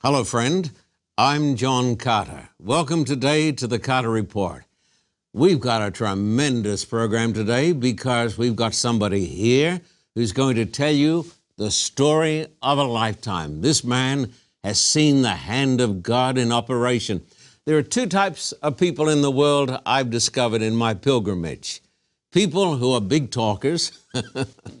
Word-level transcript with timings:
Hello, 0.00 0.22
friend. 0.22 0.70
I'm 1.18 1.56
John 1.56 1.96
Carter. 1.96 2.50
Welcome 2.60 3.04
today 3.04 3.50
to 3.50 3.66
the 3.66 3.80
Carter 3.80 4.10
Report. 4.10 4.64
We've 5.32 5.58
got 5.58 5.82
a 5.82 5.90
tremendous 5.90 6.84
program 6.84 7.32
today 7.32 7.72
because 7.72 8.38
we've 8.38 8.54
got 8.54 8.74
somebody 8.74 9.24
here 9.24 9.80
who's 10.14 10.30
going 10.30 10.54
to 10.54 10.66
tell 10.66 10.92
you 10.92 11.26
the 11.56 11.72
story 11.72 12.46
of 12.62 12.78
a 12.78 12.84
lifetime. 12.84 13.60
This 13.60 13.82
man 13.82 14.32
has 14.62 14.80
seen 14.80 15.22
the 15.22 15.30
hand 15.30 15.80
of 15.80 16.04
God 16.04 16.38
in 16.38 16.52
operation. 16.52 17.26
There 17.66 17.76
are 17.76 17.82
two 17.82 18.06
types 18.06 18.52
of 18.52 18.78
people 18.78 19.08
in 19.08 19.20
the 19.20 19.32
world 19.32 19.80
I've 19.84 20.10
discovered 20.10 20.62
in 20.62 20.76
my 20.76 20.94
pilgrimage 20.94 21.82
people 22.30 22.76
who 22.76 22.92
are 22.92 23.00
big 23.00 23.32
talkers 23.32 23.90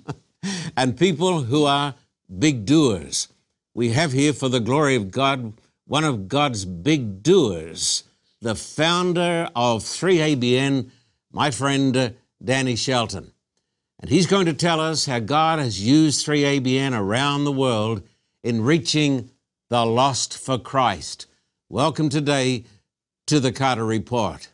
and 0.76 0.96
people 0.96 1.42
who 1.42 1.64
are 1.64 1.96
big 2.38 2.64
doers. 2.64 3.26
We 3.74 3.90
have 3.90 4.12
here, 4.12 4.32
for 4.32 4.48
the 4.48 4.60
glory 4.60 4.96
of 4.96 5.10
God, 5.10 5.52
one 5.86 6.04
of 6.04 6.28
God's 6.28 6.64
big 6.64 7.22
doers, 7.22 8.04
the 8.40 8.54
founder 8.54 9.48
of 9.54 9.82
3ABN, 9.82 10.90
my 11.32 11.50
friend 11.50 11.96
uh, 11.96 12.10
Danny 12.42 12.76
Shelton. 12.76 13.32
And 14.00 14.10
he's 14.10 14.26
going 14.26 14.46
to 14.46 14.52
tell 14.52 14.80
us 14.80 15.06
how 15.06 15.18
God 15.18 15.58
has 15.58 15.84
used 15.84 16.26
3ABN 16.26 16.98
around 16.98 17.44
the 17.44 17.52
world 17.52 18.02
in 18.42 18.62
reaching 18.62 19.30
the 19.68 19.84
lost 19.84 20.38
for 20.38 20.58
Christ. 20.58 21.26
Welcome 21.68 22.08
today 22.08 22.64
to 23.26 23.40
the 23.40 23.52
Carter 23.52 23.84
Report. 23.84 24.48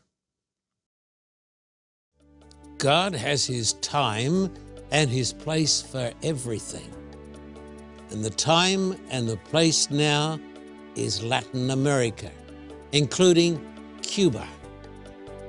God 2.78 3.14
has 3.14 3.46
His 3.46 3.74
time 3.74 4.52
and 4.90 5.08
His 5.08 5.32
place 5.32 5.80
for 5.80 6.12
everything. 6.22 6.90
And 8.14 8.24
the 8.24 8.30
time 8.30 8.94
and 9.10 9.28
the 9.28 9.36
place 9.38 9.90
now 9.90 10.38
is 10.94 11.24
Latin 11.24 11.70
America, 11.70 12.30
including 12.92 13.60
Cuba. 14.02 14.46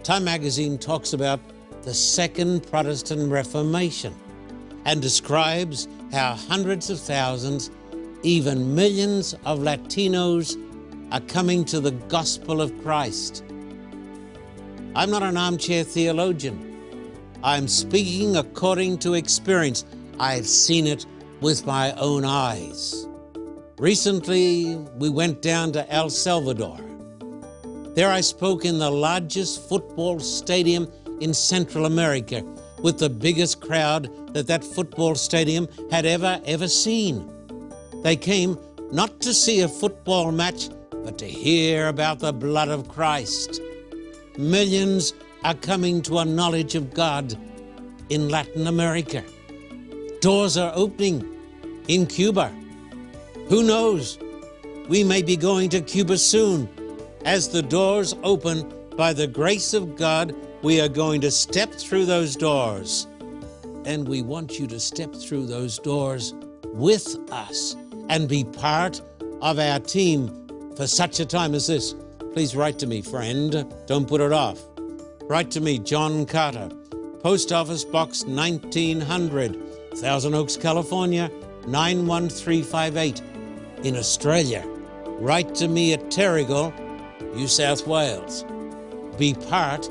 Time 0.02 0.24
magazine 0.24 0.80
talks 0.80 1.14
about 1.14 1.40
the 1.84 1.94
Second 1.94 2.66
Protestant 2.66 3.32
Reformation 3.32 4.16
and 4.86 5.00
describes 5.00 5.88
how 6.12 6.34
hundreds 6.34 6.90
of 6.90 7.00
thousands, 7.00 7.70
even 8.24 8.74
millions 8.74 9.36
of 9.46 9.60
Latinos 9.60 10.58
are 11.12 11.22
coming 11.22 11.66
to 11.66 11.80
the 11.80 11.92
gospel 11.92 12.62
of 12.62 12.76
Christ. 12.82 13.44
I'm 14.96 15.12
not 15.12 15.22
an 15.22 15.38
armchair 15.38 15.84
theologian. 15.84 17.30
I'm 17.44 17.68
speaking 17.68 18.38
according 18.38 18.98
to 19.00 19.14
experience. 19.14 19.86
I've 20.20 20.48
seen 20.48 20.88
it 20.88 21.06
with 21.42 21.66
my 21.66 21.92
own 21.94 22.26
eyes. 22.26 23.08
Recently, 23.78 24.76
we 24.98 25.10
went 25.10 25.42
down 25.42 25.72
to 25.74 25.92
El 25.92 26.10
Salvador. 26.10 26.80
There 27.94 28.12
I 28.12 28.22
spoke 28.22 28.66
in 28.66 28.80
the 28.80 28.90
largest 28.90 29.68
football 29.68 30.20
stadium 30.20 30.92
in 31.22 31.34
Central 31.34 31.86
America 31.86 32.44
with 32.82 33.00
the 33.00 33.10
biggest 33.10 33.62
crowd 33.62 34.10
that 34.34 34.48
that 34.48 34.64
football 34.64 35.16
stadium 35.16 35.68
had 35.92 36.06
ever, 36.06 36.42
ever 36.46 36.68
seen. 36.68 37.30
They 38.04 38.16
came 38.16 38.58
not 38.92 39.20
to 39.22 39.34
see 39.34 39.62
a 39.62 39.68
football 39.68 40.32
match, 40.32 40.70
but 41.04 41.18
to 41.18 41.26
hear 41.26 41.88
about 41.88 42.20
the 42.20 42.34
blood 42.34 42.70
of 42.70 42.88
Christ. 42.88 43.62
Millions 44.38 45.14
are 45.44 45.54
coming 45.54 46.02
to 46.04 46.20
a 46.20 46.26
knowledge 46.26 46.76
of 46.76 46.94
God 46.94 47.38
in 48.10 48.30
Latin 48.30 48.68
America. 48.68 49.24
Doors 50.26 50.58
are 50.58 50.72
opening 50.74 51.24
in 51.88 52.08
Cuba. 52.08 52.52
Who 53.48 53.62
knows? 53.62 54.18
We 54.90 55.04
may 55.04 55.22
be 55.22 55.38
going 55.38 55.70
to 55.70 55.82
Cuba 55.82 56.18
soon. 56.18 56.68
As 57.26 57.50
the 57.50 57.62
doors 57.62 58.16
open, 58.24 58.74
by 58.98 59.14
the 59.14 59.28
grace 59.28 59.76
of 59.76 59.96
God, 59.96 60.36
we 60.64 60.82
are 60.82 60.90
going 60.90 61.22
to 61.22 61.30
step 61.30 61.72
through 61.74 62.08
those 62.08 62.36
doors. 62.36 63.06
And 63.86 64.08
we 64.08 64.24
want 64.24 64.58
you 64.58 64.66
to 64.66 64.80
step 64.80 65.14
through 65.14 65.46
those 65.46 65.78
doors 65.78 66.34
with 66.74 67.20
us 67.32 67.76
and 68.10 68.28
be 68.28 68.46
part 68.46 69.04
of 69.44 69.60
our 69.60 69.80
team 69.80 70.74
for 70.76 70.88
such 70.88 71.20
a 71.20 71.26
time 71.28 71.54
as 71.54 71.68
this. 71.68 71.94
Please 72.34 72.56
write 72.56 72.80
to 72.80 72.88
me, 72.88 73.04
friend. 73.04 73.72
Don't 73.86 74.08
put 74.08 74.22
it 74.22 74.34
off. 74.34 74.60
Write 75.30 75.52
to 75.52 75.62
me, 75.62 75.78
John 75.78 76.26
Carter, 76.26 76.72
Post 77.22 77.52
Office 77.52 77.86
Box 77.86 78.26
1900, 78.26 79.65
Thousand 79.96 80.36
Oaks, 80.36 80.58
California 80.58 81.32
91358. 81.68 83.22
In 83.84 83.96
Australia, 83.96 84.66
write 85.20 85.56
to 85.56 85.68
me 85.68 85.94
at 85.94 86.12
Terrigal, 86.12 86.74
New 87.34 87.48
South 87.48 87.88
Wales. 87.88 88.44
Be 89.18 89.34
part 89.34 89.90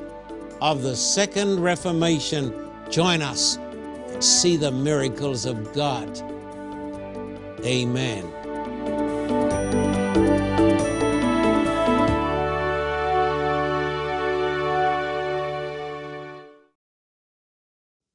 of 0.60 0.82
the 0.82 0.94
Second 0.94 1.60
Reformation. 1.60 2.70
Join 2.90 3.22
us 3.22 3.56
and 3.56 4.22
see 4.22 4.56
the 4.56 4.70
miracles 4.70 5.46
of 5.46 5.72
God. 5.72 6.20
Amen. 7.64 8.43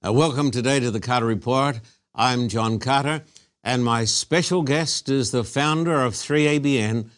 Uh, 0.02 0.14
welcome 0.14 0.50
today 0.50 0.80
to 0.80 0.90
the 0.92 1.02
Carter 1.02 1.26
Report. 1.26 1.82
I'm 2.16 2.48
John 2.48 2.80
Carter, 2.80 3.22
and 3.66 3.84
my 3.84 4.06
special 4.06 4.62
guest 4.62 5.10
is 5.10 5.32
the 5.32 5.44
founder 5.44 6.02
of 6.04 6.14
3ABN, 6.14 7.10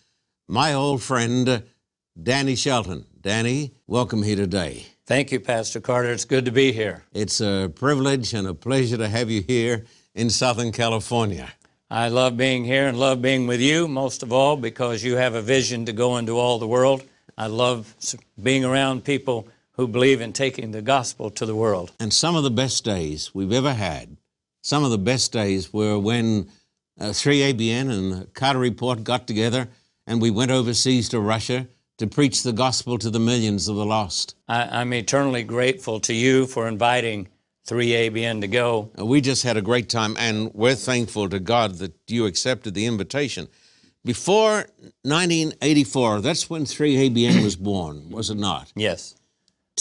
my 0.47 0.73
old 0.73 1.03
friend, 1.03 1.61
Danny 2.23 2.55
Shelton. 2.55 3.05
Danny, 3.21 3.75
welcome 3.85 4.23
here 4.23 4.35
today. 4.35 4.87
Thank 5.05 5.31
you, 5.31 5.39
Pastor 5.39 5.79
Carter. 5.79 6.09
It's 6.09 6.25
good 6.25 6.45
to 6.45 6.51
be 6.51 6.71
here. 6.71 7.03
It's 7.13 7.39
a 7.39 7.71
privilege 7.75 8.33
and 8.33 8.47
a 8.47 8.55
pleasure 8.55 8.97
to 8.97 9.07
have 9.07 9.29
you 9.29 9.43
here 9.43 9.85
in 10.15 10.31
Southern 10.31 10.71
California. 10.71 11.53
I 11.91 12.07
love 12.07 12.35
being 12.35 12.65
here 12.65 12.87
and 12.87 12.99
love 12.99 13.21
being 13.21 13.45
with 13.45 13.61
you, 13.61 13.87
most 13.87 14.23
of 14.23 14.33
all, 14.33 14.57
because 14.57 15.03
you 15.03 15.17
have 15.17 15.35
a 15.35 15.41
vision 15.43 15.85
to 15.85 15.93
go 15.93 16.17
into 16.17 16.39
all 16.39 16.57
the 16.57 16.67
world. 16.67 17.03
I 17.37 17.45
love 17.45 17.95
being 18.41 18.65
around 18.65 19.05
people 19.05 19.47
who 19.73 19.87
believe 19.87 20.21
in 20.21 20.33
taking 20.33 20.71
the 20.71 20.81
gospel 20.81 21.29
to 21.31 21.45
the 21.45 21.55
world. 21.55 21.91
And 21.99 22.13
some 22.13 22.35
of 22.35 22.43
the 22.43 22.51
best 22.51 22.83
days 22.83 23.33
we've 23.33 23.51
ever 23.51 23.73
had, 23.73 24.17
some 24.61 24.83
of 24.83 24.91
the 24.91 24.97
best 24.97 25.31
days 25.31 25.73
were 25.73 25.97
when 25.97 26.49
uh, 26.99 27.05
3ABN 27.05 27.89
and 27.89 28.33
Carter 28.33 28.59
Report 28.59 29.03
got 29.03 29.27
together 29.27 29.69
and 30.05 30.21
we 30.21 30.29
went 30.29 30.51
overseas 30.51 31.09
to 31.09 31.19
Russia 31.19 31.67
to 31.97 32.07
preach 32.07 32.43
the 32.43 32.53
gospel 32.53 32.97
to 32.97 33.09
the 33.09 33.19
millions 33.19 33.67
of 33.67 33.75
the 33.75 33.85
lost. 33.85 34.35
I, 34.47 34.81
am 34.81 34.93
eternally 34.93 35.43
grateful 35.43 35.99
to 36.01 36.13
you 36.13 36.47
for 36.47 36.67
inviting 36.67 37.27
3ABN 37.67 38.41
to 38.41 38.47
go. 38.47 38.89
Uh, 38.97 39.05
we 39.05 39.21
just 39.21 39.43
had 39.43 39.55
a 39.55 39.61
great 39.61 39.87
time, 39.87 40.15
and 40.17 40.51
we're 40.53 40.75
thankful 40.75 41.29
to 41.29 41.39
God 41.39 41.75
that 41.75 41.93
you 42.07 42.25
accepted 42.25 42.73
the 42.73 42.87
invitation. 42.87 43.47
Before 44.03 44.65
1984, 45.03 46.21
that's 46.21 46.49
when 46.49 46.65
3ABN 46.65 47.43
was 47.43 47.55
born, 47.55 48.09
was 48.09 48.31
it 48.31 48.37
not? 48.37 48.73
Yes. 48.75 49.15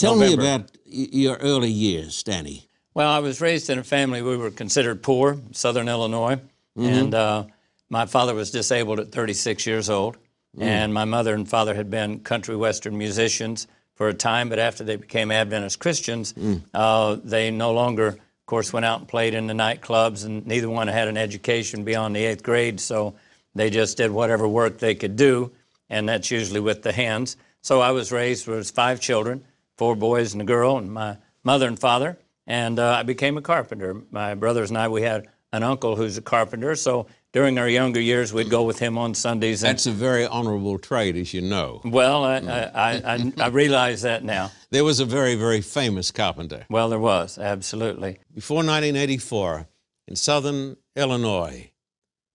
Tell 0.01 0.15
November. 0.15 0.41
me 0.41 0.47
about 0.47 0.71
your 0.85 1.35
early 1.37 1.69
years, 1.69 2.23
Danny. 2.23 2.67
Well, 2.93 3.09
I 3.09 3.19
was 3.19 3.39
raised 3.39 3.69
in 3.69 3.79
a 3.79 3.83
family, 3.83 4.21
we 4.21 4.35
were 4.35 4.51
considered 4.51 5.01
poor, 5.01 5.37
Southern 5.51 5.87
Illinois. 5.87 6.35
Mm-hmm. 6.77 6.83
And 6.85 7.15
uh, 7.15 7.45
my 7.89 8.05
father 8.05 8.33
was 8.33 8.51
disabled 8.51 8.99
at 8.99 9.11
36 9.11 9.65
years 9.65 9.89
old. 9.89 10.17
Mm. 10.57 10.63
And 10.63 10.93
my 10.93 11.05
mother 11.05 11.33
and 11.33 11.47
father 11.47 11.73
had 11.73 11.89
been 11.89 12.19
country 12.19 12.55
western 12.55 12.97
musicians 12.97 13.67
for 13.95 14.09
a 14.09 14.13
time, 14.13 14.49
but 14.49 14.59
after 14.59 14.83
they 14.83 14.95
became 14.95 15.31
Adventist 15.31 15.79
Christians, 15.79 16.33
mm. 16.33 16.61
uh, 16.73 17.17
they 17.23 17.51
no 17.51 17.71
longer, 17.71 18.07
of 18.07 18.45
course, 18.45 18.73
went 18.73 18.85
out 18.85 18.99
and 18.99 19.07
played 19.07 19.33
in 19.33 19.47
the 19.47 19.53
nightclubs, 19.53 20.25
and 20.25 20.45
neither 20.45 20.69
one 20.69 20.87
had 20.87 21.07
an 21.07 21.17
education 21.17 21.83
beyond 21.83 22.15
the 22.15 22.25
eighth 22.25 22.43
grade. 22.43 22.79
So 22.79 23.15
they 23.55 23.69
just 23.69 23.97
did 23.97 24.11
whatever 24.11 24.47
work 24.47 24.79
they 24.79 24.95
could 24.95 25.15
do, 25.15 25.51
and 25.89 26.09
that's 26.09 26.31
usually 26.31 26.59
with 26.59 26.81
the 26.81 26.91
hands. 26.91 27.37
So 27.61 27.79
I 27.79 27.91
was 27.91 28.11
raised 28.11 28.47
with 28.47 28.71
five 28.71 28.99
children 28.99 29.45
four 29.77 29.95
boys 29.95 30.33
and 30.33 30.41
a 30.41 30.45
girl, 30.45 30.77
and 30.77 30.91
my 30.91 31.17
mother 31.43 31.67
and 31.67 31.79
father. 31.79 32.17
And 32.47 32.79
uh, 32.79 32.95
I 32.99 33.03
became 33.03 33.37
a 33.37 33.41
carpenter. 33.41 34.01
My 34.11 34.35
brothers 34.35 34.69
and 34.69 34.77
I, 34.77 34.87
we 34.87 35.03
had 35.03 35.27
an 35.53 35.63
uncle 35.63 35.95
who's 35.95 36.17
a 36.17 36.21
carpenter. 36.21 36.75
So 36.75 37.07
during 37.33 37.57
our 37.57 37.67
younger 37.67 37.99
years, 37.99 38.33
we'd 38.33 38.49
go 38.49 38.63
with 38.63 38.79
him 38.79 38.97
on 38.97 39.13
Sundays. 39.13 39.61
That's 39.61 39.85
a 39.85 39.91
very 39.91 40.25
honorable 40.25 40.77
trade, 40.77 41.15
as 41.15 41.33
you 41.33 41.41
know. 41.41 41.81
Well, 41.83 42.23
I, 42.23 42.37
I, 42.37 43.15
I, 43.15 43.33
I, 43.37 43.47
realize 43.47 44.01
that 44.03 44.23
now. 44.23 44.51
There 44.71 44.85
was 44.85 45.01
a 45.01 45.05
very, 45.05 45.35
very 45.35 45.59
famous 45.59 46.11
carpenter. 46.11 46.65
Well, 46.69 46.87
there 46.87 46.99
was, 46.99 47.37
absolutely. 47.37 48.19
Before 48.33 48.57
1984, 48.57 49.67
in 50.07 50.15
southern 50.15 50.77
Illinois, 50.95 51.71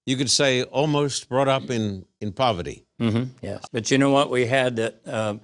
you 0.05 0.19
could 0.19 0.31
say 0.31 0.63
almost 0.63 1.31
brought 1.31 1.49
up 1.49 1.71
in, 1.71 2.05
in 2.21 2.33
poverty. 2.33 2.85
Mm-hmm, 3.01 3.25
yes. 3.41 3.65
But 3.73 3.91
you 3.91 3.97
know 3.97 4.11
what? 4.11 4.31
We 4.31 4.45
had 4.47 4.77
that. 4.77 5.01
Uh, 5.07 5.37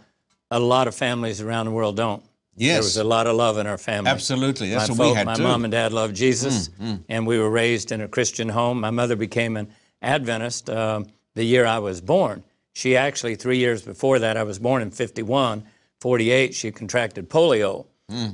a 0.52 0.60
lot 0.60 0.87
of 0.87 0.94
families 0.94 1.40
around 1.40 1.66
the 1.66 1.72
world 1.72 1.96
don't. 1.96 2.22
Yes. 2.54 2.75
There 2.75 2.82
was 2.82 2.96
a 2.99 3.04
lot 3.04 3.26
of 3.26 3.34
love 3.34 3.56
in 3.56 3.66
our 3.66 3.78
family. 3.78 4.10
Absolutely. 4.10 4.69
That's 4.69 4.90
my 4.90 4.94
what 4.94 5.08
we 5.10 5.14
had 5.14 5.26
My 5.26 5.34
too. 5.34 5.43
mom 5.43 5.64
and 5.64 5.72
dad 5.72 5.93
loved 5.93 6.14
Jesus, 6.14 6.69
mm, 6.69 6.87
mm. 6.87 7.04
and 7.08 7.26
we 7.26 7.38
were 7.38 7.49
raised 7.49 7.90
in 7.93 8.02
a 8.02 8.08
Christian 8.08 8.50
home. 8.50 8.81
My 8.81 8.90
mother 8.90 9.16
became 9.16 9.56
an 9.56 9.72
Adventist 10.02 10.69
uh, 10.69 11.02
the 11.34 11.44
year 11.44 11.64
I 11.64 11.78
was 11.78 12.02
born. 12.02 12.44
She 12.75 12.96
actually, 12.96 13.37
three 13.37 13.58
years 13.58 13.82
before 13.82 14.19
that, 14.19 14.37
I 14.37 14.43
was 14.43 14.58
born 14.58 14.82
in 14.82 14.90
51, 14.90 15.64
48, 16.00 16.54
she 16.54 16.70
contracted 16.70 17.31
polio. 17.31 17.87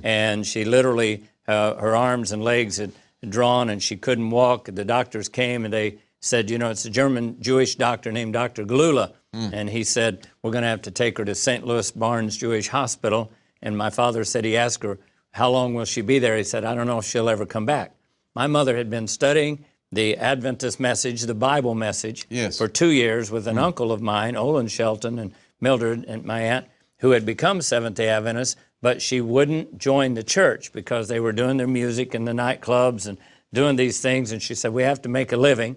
And 0.02 0.44
she 0.44 0.64
literally, 0.64 1.22
uh, 1.46 1.76
her 1.76 1.94
arms 1.94 2.32
and 2.32 2.42
legs 2.42 2.78
had 2.78 2.92
drawn 3.28 3.70
and 3.70 3.80
she 3.80 3.96
couldn't 3.96 4.30
walk. 4.30 4.64
The 4.64 4.84
doctors 4.84 5.28
came 5.28 5.64
and 5.64 5.72
they 5.72 5.98
said, 6.20 6.50
you 6.50 6.58
know, 6.58 6.70
it's 6.70 6.84
a 6.84 6.90
German 6.90 7.40
Jewish 7.40 7.76
doctor 7.76 8.10
named 8.12 8.32
Dr. 8.32 8.64
Galula. 8.64 9.12
Hmm. 9.32 9.50
And 9.52 9.70
he 9.70 9.84
said, 9.84 10.26
we're 10.42 10.50
going 10.50 10.62
to 10.62 10.68
have 10.68 10.82
to 10.82 10.90
take 10.90 11.18
her 11.18 11.24
to 11.24 11.34
St. 11.34 11.66
Louis 11.66 11.90
Barnes 11.90 12.36
Jewish 12.36 12.68
Hospital. 12.68 13.30
And 13.62 13.76
my 13.76 13.90
father 13.90 14.24
said, 14.24 14.44
he 14.44 14.56
asked 14.56 14.82
her, 14.82 14.98
how 15.32 15.50
long 15.50 15.74
will 15.74 15.84
she 15.84 16.00
be 16.00 16.18
there? 16.18 16.36
He 16.36 16.44
said, 16.44 16.64
I 16.64 16.74
don't 16.74 16.86
know 16.86 16.98
if 16.98 17.04
she'll 17.04 17.28
ever 17.28 17.46
come 17.46 17.66
back. 17.66 17.94
My 18.34 18.46
mother 18.46 18.76
had 18.76 18.90
been 18.90 19.06
studying 19.06 19.64
the 19.92 20.16
Adventist 20.16 20.80
message, 20.80 21.22
the 21.22 21.34
Bible 21.34 21.74
message, 21.74 22.26
Yes. 22.28 22.58
for 22.58 22.68
two 22.68 22.90
years 22.90 23.30
with 23.30 23.46
an 23.46 23.56
hmm. 23.56 23.64
uncle 23.64 23.92
of 23.92 24.02
mine, 24.02 24.36
Olin 24.36 24.68
Shelton, 24.68 25.18
and 25.18 25.32
Mildred, 25.60 26.04
and 26.04 26.24
my 26.24 26.40
aunt, 26.40 26.66
who 26.98 27.10
had 27.10 27.24
become 27.24 27.60
Seventh 27.60 27.96
day 27.96 28.08
Adventists, 28.08 28.56
but 28.80 29.02
she 29.02 29.20
wouldn't 29.20 29.78
join 29.78 30.14
the 30.14 30.22
church 30.22 30.72
because 30.72 31.08
they 31.08 31.20
were 31.20 31.32
doing 31.32 31.56
their 31.56 31.66
music 31.66 32.14
in 32.14 32.24
the 32.24 32.32
nightclubs 32.32 33.06
and 33.06 33.18
doing 33.52 33.76
these 33.76 34.00
things. 34.00 34.30
And 34.30 34.42
she 34.42 34.54
said, 34.54 34.72
We 34.72 34.82
have 34.82 35.02
to 35.02 35.08
make 35.08 35.32
a 35.32 35.36
living. 35.36 35.76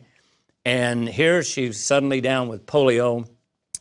And 0.65 1.09
here 1.09 1.43
she's 1.43 1.83
suddenly 1.83 2.21
down 2.21 2.47
with 2.47 2.65
polio. 2.65 3.27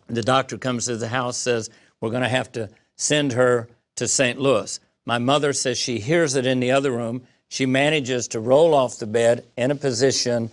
The 0.08 0.22
doctor 0.22 0.58
comes 0.58 0.86
to 0.86 0.96
the 0.96 1.08
house, 1.08 1.36
says, 1.36 1.70
We're 2.00 2.10
going 2.10 2.22
to 2.22 2.28
have 2.28 2.50
to 2.52 2.70
send 2.96 3.32
her 3.32 3.68
to 3.96 4.08
St. 4.08 4.40
Louis. 4.40 4.80
My 5.06 5.18
mother 5.18 5.52
says 5.52 5.78
she 5.78 5.98
hears 5.98 6.34
it 6.36 6.46
in 6.46 6.60
the 6.60 6.70
other 6.70 6.90
room. 6.90 7.22
She 7.48 7.66
manages 7.66 8.28
to 8.28 8.40
roll 8.40 8.74
off 8.74 8.98
the 8.98 9.06
bed 9.06 9.44
in 9.56 9.70
a 9.70 9.74
position 9.74 10.50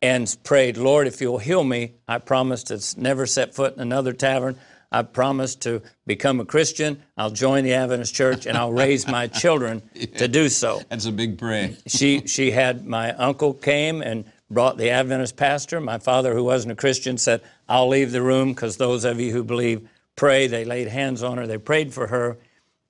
and 0.00 0.34
prayed, 0.44 0.76
Lord, 0.76 1.06
if 1.06 1.20
you'll 1.20 1.38
heal 1.38 1.62
me, 1.64 1.92
I 2.06 2.18
promise 2.18 2.62
to 2.64 3.00
never 3.00 3.26
set 3.26 3.54
foot 3.54 3.74
in 3.74 3.80
another 3.82 4.12
tavern. 4.12 4.56
I 4.90 5.02
promise 5.02 5.54
to 5.56 5.82
become 6.06 6.40
a 6.40 6.46
Christian. 6.46 7.02
I'll 7.16 7.30
join 7.30 7.64
the 7.64 7.74
Adventist 7.74 8.14
church 8.14 8.46
and 8.46 8.56
I'll 8.56 8.72
raise 8.72 9.06
my 9.06 9.26
children 9.42 9.82
to 10.16 10.28
do 10.28 10.48
so 10.48 10.80
That's 10.88 11.04
a 11.04 11.12
big 11.12 11.36
prayer. 11.38 11.72
she 11.86 12.26
she 12.26 12.50
had 12.52 12.86
my 12.86 13.12
uncle 13.12 13.52
came 13.52 14.00
and 14.00 14.24
brought 14.50 14.76
the 14.78 14.90
Adventist 14.90 15.36
pastor. 15.36 15.80
My 15.80 15.98
father, 15.98 16.34
who 16.34 16.44
wasn't 16.44 16.72
a 16.72 16.76
Christian, 16.76 17.18
said, 17.18 17.40
"I'll 17.68 17.88
leave 17.88 18.12
the 18.12 18.22
room 18.22 18.52
because 18.52 18.76
those 18.76 19.04
of 19.04 19.20
you 19.20 19.32
who 19.32 19.44
believe 19.44 19.88
pray." 20.16 20.46
They 20.46 20.64
laid 20.64 20.88
hands 20.88 21.22
on 21.22 21.38
her. 21.38 21.46
They 21.46 21.58
prayed 21.58 21.92
for 21.92 22.06
her, 22.08 22.38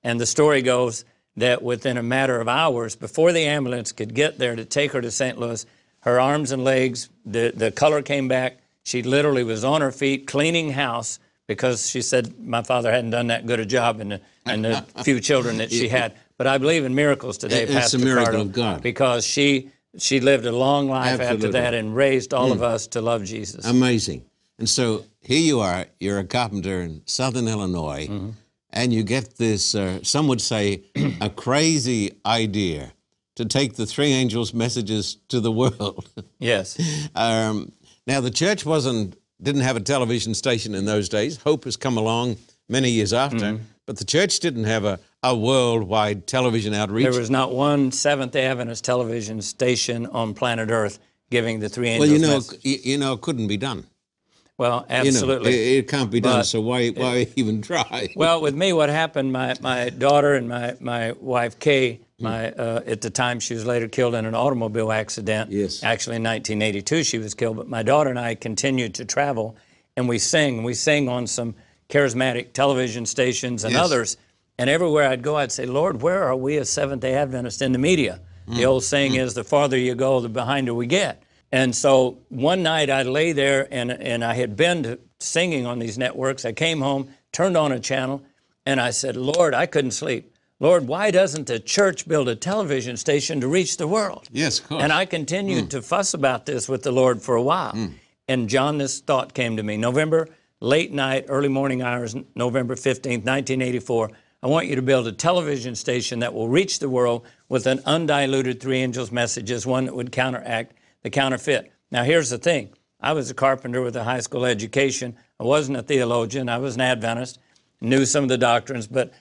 and 0.03 0.19
the 0.19 0.25
story 0.25 0.61
goes 0.61 1.05
that 1.35 1.61
within 1.61 1.97
a 1.97 2.03
matter 2.03 2.39
of 2.41 2.47
hours, 2.47 2.95
before 2.95 3.31
the 3.31 3.45
ambulance 3.45 3.91
could 3.91 4.13
get 4.13 4.37
there 4.39 4.55
to 4.55 4.65
take 4.65 4.91
her 4.91 5.01
to 5.01 5.11
St. 5.11 5.37
Louis, 5.37 5.65
her 6.01 6.19
arms 6.19 6.51
and 6.51 6.63
legs, 6.63 7.09
the 7.25 7.51
the 7.55 7.71
color 7.71 8.01
came 8.01 8.27
back. 8.27 8.57
She 8.83 9.03
literally 9.03 9.43
was 9.43 9.63
on 9.63 9.81
her 9.81 9.91
feet 9.91 10.25
cleaning 10.27 10.71
house 10.71 11.19
because 11.45 11.89
she 11.89 12.01
said 12.01 12.39
my 12.39 12.61
father 12.63 12.91
hadn't 12.91 13.09
done 13.11 13.27
that 13.27 13.45
good 13.45 13.59
a 13.59 13.65
job 13.65 13.99
in 13.99 14.09
the, 14.09 14.21
in 14.45 14.61
the 14.61 14.85
few 15.03 15.19
children 15.19 15.57
that 15.57 15.71
she 15.71 15.87
had. 15.89 16.13
But 16.37 16.47
I 16.47 16.57
believe 16.57 16.85
in 16.85 16.95
miracles 16.95 17.37
today, 17.37 17.63
It's 17.63 17.93
a 17.93 17.97
miracle 17.97 18.33
Cardo, 18.35 18.41
of 18.41 18.51
God. 18.53 18.81
because 18.81 19.25
she 19.25 19.69
she 19.97 20.19
lived 20.19 20.45
a 20.45 20.51
long 20.51 20.87
life 20.89 21.19
after 21.19 21.51
that 21.51 21.73
and 21.73 21.95
raised 21.95 22.33
all 22.33 22.51
of 22.51 22.61
us 22.61 22.87
to 22.87 23.01
love 23.01 23.23
Jesus. 23.23 23.65
Amazing. 23.65 24.23
And 24.57 24.67
so 24.69 25.05
here 25.21 25.39
you 25.39 25.59
are, 25.61 25.85
you're 25.99 26.19
a 26.19 26.23
carpenter 26.25 26.81
in 26.81 27.01
southern 27.05 27.47
Illinois, 27.47 28.07
Mm-hmm. 28.07 28.29
and 28.71 28.93
you 28.93 29.03
get 29.03 29.37
this, 29.37 29.73
uh, 29.75 29.99
some 30.03 30.27
would 30.27 30.41
say, 30.41 30.83
a 31.21 31.29
crazy 31.29 32.11
idea 32.25 32.91
to 33.35 33.45
take 33.45 33.75
the 33.75 33.85
three 33.85 34.11
angels' 34.11 34.53
messages 34.53 35.17
to 35.29 35.39
the 35.39 35.51
world. 35.61 36.09
yes, 36.39 36.77
um, 37.15 37.71
now, 38.05 38.19
the 38.21 38.31
church 38.31 38.65
wasn't, 38.65 39.15
didn't 39.41 39.61
have 39.61 39.77
a 39.77 39.79
television 39.81 40.33
station 40.33 40.73
in 40.75 40.85
those 40.85 41.09
days. 41.09 41.37
Hope 41.37 41.63
has 41.65 41.77
come 41.77 41.95
along 41.97 42.37
many 42.67 42.89
years 42.89 43.13
after, 43.13 43.37
Mm-hmm. 43.37 43.63
But 43.89 43.97
the 43.97 44.05
church 44.05 44.39
didn't 44.39 44.65
have 44.65 44.85
a, 44.85 44.99
a 45.23 45.35
worldwide 45.35 46.27
television 46.27 46.75
outreach. 46.75 47.09
there 47.09 47.19
was 47.19 47.31
not 47.31 47.55
one 47.55 47.91
Seventh 47.91 48.33
Day 48.33 48.45
Adventist 48.45 48.85
television 48.85 49.41
station 49.41 50.05
on 50.05 50.35
planet 50.35 50.69
Earth 50.69 50.99
giving 51.31 51.59
the 51.59 51.69
three 51.69 51.89
angels. 51.89 52.07
well, 52.07 52.19
you 52.19 52.23
know, 52.23 52.35
message. 52.35 52.85
you, 52.85 52.99
know, 52.99 53.13
it 53.13 53.21
couldn't 53.21 53.47
be 53.47 53.57
done. 53.57 53.87
well, 54.59 54.85
You 54.87 54.95
know, 54.95 55.07
absolutely. 55.07 55.53
it, 55.53 55.79
it 55.79 55.87
can't 55.87 56.11
be 56.11 56.19
done. 56.19 56.41
But 56.41 56.43
so 56.43 56.61
why, 56.61 56.89
why 56.89 57.29
even 57.35 57.63
try? 57.63 58.09
Well, 58.15 58.41
with 58.41 58.53
me, 58.53 58.73
what 58.73 58.89
happened? 58.89 59.33
My 59.33 59.55
my 59.59 59.89
daughter 59.89 60.35
and 60.35 60.47
my 60.47 60.75
my 60.79 61.13
wife 61.13 61.57
Kay. 61.57 62.01
My 62.19 62.51
uh, 62.51 62.83
at 62.85 63.01
the 63.01 63.09
time 63.09 63.39
she 63.39 63.55
was 63.55 63.65
later 63.65 63.87
killed 63.87 64.13
in 64.13 64.25
an 64.25 64.35
automobile 64.35 64.91
accident. 64.91 65.49
Yes. 65.49 65.81
Actually, 65.81 66.17
in 66.17 66.23
1982 66.23 67.03
she 67.03 67.17
was 67.17 67.33
killed. 67.33 67.57
But 67.57 67.67
my 67.67 67.81
daughter 67.81 68.11
and 68.11 68.19
I 68.19 68.35
continued 68.35 68.93
to 68.95 69.05
travel, 69.05 69.57
and 69.97 70.07
we 70.07 70.19
sing. 70.19 70.61
We 70.61 70.75
sing 70.75 71.09
on 71.09 71.25
some 71.25 71.55
charismatic 71.89 72.53
television 72.53 73.05
stations 73.05 73.63
and 73.63 73.73
Yes. 73.73 73.83
others. 73.83 74.17
And 74.57 74.69
everywhere 74.69 75.09
I'd 75.09 75.21
go, 75.21 75.37
I'd 75.37 75.51
say, 75.51 75.65
Lord, 75.65 76.01
where 76.01 76.23
are 76.23 76.35
we 76.35 76.57
as 76.57 76.69
Seventh 76.69 77.01
Day 77.01 77.15
Adventists 77.15 77.61
in 77.61 77.71
the 77.71 77.79
media? 77.79 78.19
The 78.47 78.63
mm. 78.63 78.67
old 78.67 78.83
saying 78.83 79.13
mm. 79.13 79.19
is, 79.19 79.33
the 79.33 79.43
farther 79.43 79.77
you 79.77 79.95
go, 79.95 80.19
the 80.19 80.29
behinder 80.29 80.73
we 80.73 80.87
get. 80.87 81.23
And 81.51 81.75
so 81.75 82.19
one 82.29 82.61
night 82.63 82.89
I 82.89 83.03
lay 83.03 83.31
there 83.31 83.67
and, 83.71 83.91
and 83.91 84.23
I 84.23 84.33
had 84.33 84.55
been 84.55 84.83
to 84.83 84.99
singing 85.19 85.65
on 85.65 85.79
these 85.79 85.97
networks. 85.97 86.45
I 86.45 86.51
came 86.51 86.81
home, 86.81 87.09
turned 87.31 87.57
on 87.57 87.71
a 87.71 87.79
channel, 87.79 88.23
and 88.65 88.79
I 88.79 88.91
said, 88.91 89.15
Lord, 89.15 89.53
I 89.53 89.65
couldn't 89.65 89.91
sleep. 89.91 90.33
Lord, 90.59 90.87
why 90.87 91.09
doesn't 91.09 91.47
the 91.47 91.59
church 91.59 92.07
build 92.07 92.27
a 92.27 92.35
television 92.35 92.97
station 92.97 93.39
to 93.41 93.47
reach 93.47 93.77
the 93.77 93.87
world? 93.87 94.27
yes, 94.31 94.59
of 94.59 94.67
course. 94.67 94.83
And 94.83 94.91
I 94.91 95.05
continued 95.05 95.65
mm. 95.65 95.69
to 95.69 95.81
fuss 95.81 96.13
about 96.13 96.45
this 96.45 96.67
with 96.67 96.83
the 96.83 96.91
Lord 96.91 97.21
for 97.21 97.35
a 97.35 97.41
while. 97.41 97.91
And 98.27 98.49
John, 98.49 98.77
this 98.77 98.99
thought 98.99 99.33
came 99.33 99.57
to 99.57 99.63
me 99.63 99.77
November, 99.77 100.27
late 100.61 100.91
night, 100.91 101.25
early 101.27 101.47
morning 101.47 101.81
hours, 101.81 102.15
November 102.35 102.75
15th, 102.75 103.25
1984. 103.25 104.11
I 104.41 104.47
want 104.47 104.67
you 104.67 104.75
to 104.75 104.81
build 104.81 105.07
a 105.07 105.11
television 105.11 105.75
station 105.75 106.19
that 106.19 106.33
will 106.33 106.47
reach 106.47 106.79
the 106.79 106.89
world 106.89 107.25
with 107.49 107.65
an 107.67 107.81
undiluted 107.85 108.59
three 108.59 108.79
angels 108.79 109.11
messages, 109.11 109.65
one 109.65 109.85
that 109.85 109.95
would 109.95 110.11
counteract 110.11 110.73
the 111.03 111.09
counterfeit. 111.09 111.71
Now, 111.91 112.03
here's 112.03 112.29
the 112.29 112.37
thing 112.37 112.73
I 112.99 113.13
was 113.13 113.29
a 113.29 113.33
carpenter 113.33 113.81
with 113.81 113.95
a 113.95 114.03
high 114.03 114.19
school 114.19 114.45
education. 114.45 115.15
I 115.39 115.43
wasn't 115.43 115.77
a 115.77 115.83
theologian, 115.83 116.49
I 116.49 116.57
was 116.57 116.75
an 116.75 116.81
Adventist, 116.81 117.39
knew 117.81 118.05
some 118.05 118.23
of 118.23 118.29
the 118.29 118.37
doctrines, 118.37 118.87
but 118.87 119.13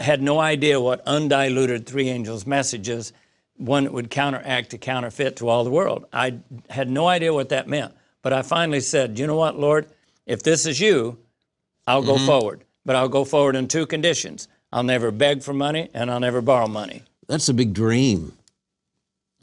had 0.00 0.22
no 0.22 0.40
idea 0.40 0.80
what 0.80 1.06
undiluted 1.06 1.86
three 1.86 2.08
angels 2.08 2.46
messages 2.46 3.12
one 3.56 3.84
that 3.84 3.92
would 3.92 4.10
counteract 4.10 4.70
the 4.70 4.78
counterfeit 4.78 5.36
to 5.36 5.48
all 5.48 5.64
the 5.64 5.70
world. 5.70 6.06
I 6.12 6.38
had 6.70 6.88
no 6.88 7.08
idea 7.08 7.34
what 7.34 7.48
that 7.48 7.68
meant. 7.68 7.92
But 8.22 8.32
I 8.32 8.42
finally 8.42 8.80
said, 8.80 9.18
you 9.18 9.26
know 9.26 9.36
what, 9.36 9.58
Lord? 9.58 9.88
If 10.28 10.42
this 10.42 10.66
is 10.66 10.78
you, 10.78 11.18
I'll 11.86 12.02
go 12.02 12.18
forward. 12.18 12.64
But 12.84 12.94
I'll 12.96 13.08
go 13.08 13.24
forward 13.24 13.56
in 13.56 13.66
two 13.66 13.86
conditions. 13.86 14.46
I'll 14.72 14.82
never 14.82 15.10
beg 15.10 15.42
for 15.42 15.54
money 15.54 15.88
and 15.94 16.10
I'll 16.10 16.20
never 16.20 16.42
borrow 16.42 16.68
money. 16.68 17.02
That's 17.26 17.48
a 17.48 17.54
big 17.54 17.72
dream. 17.72 18.34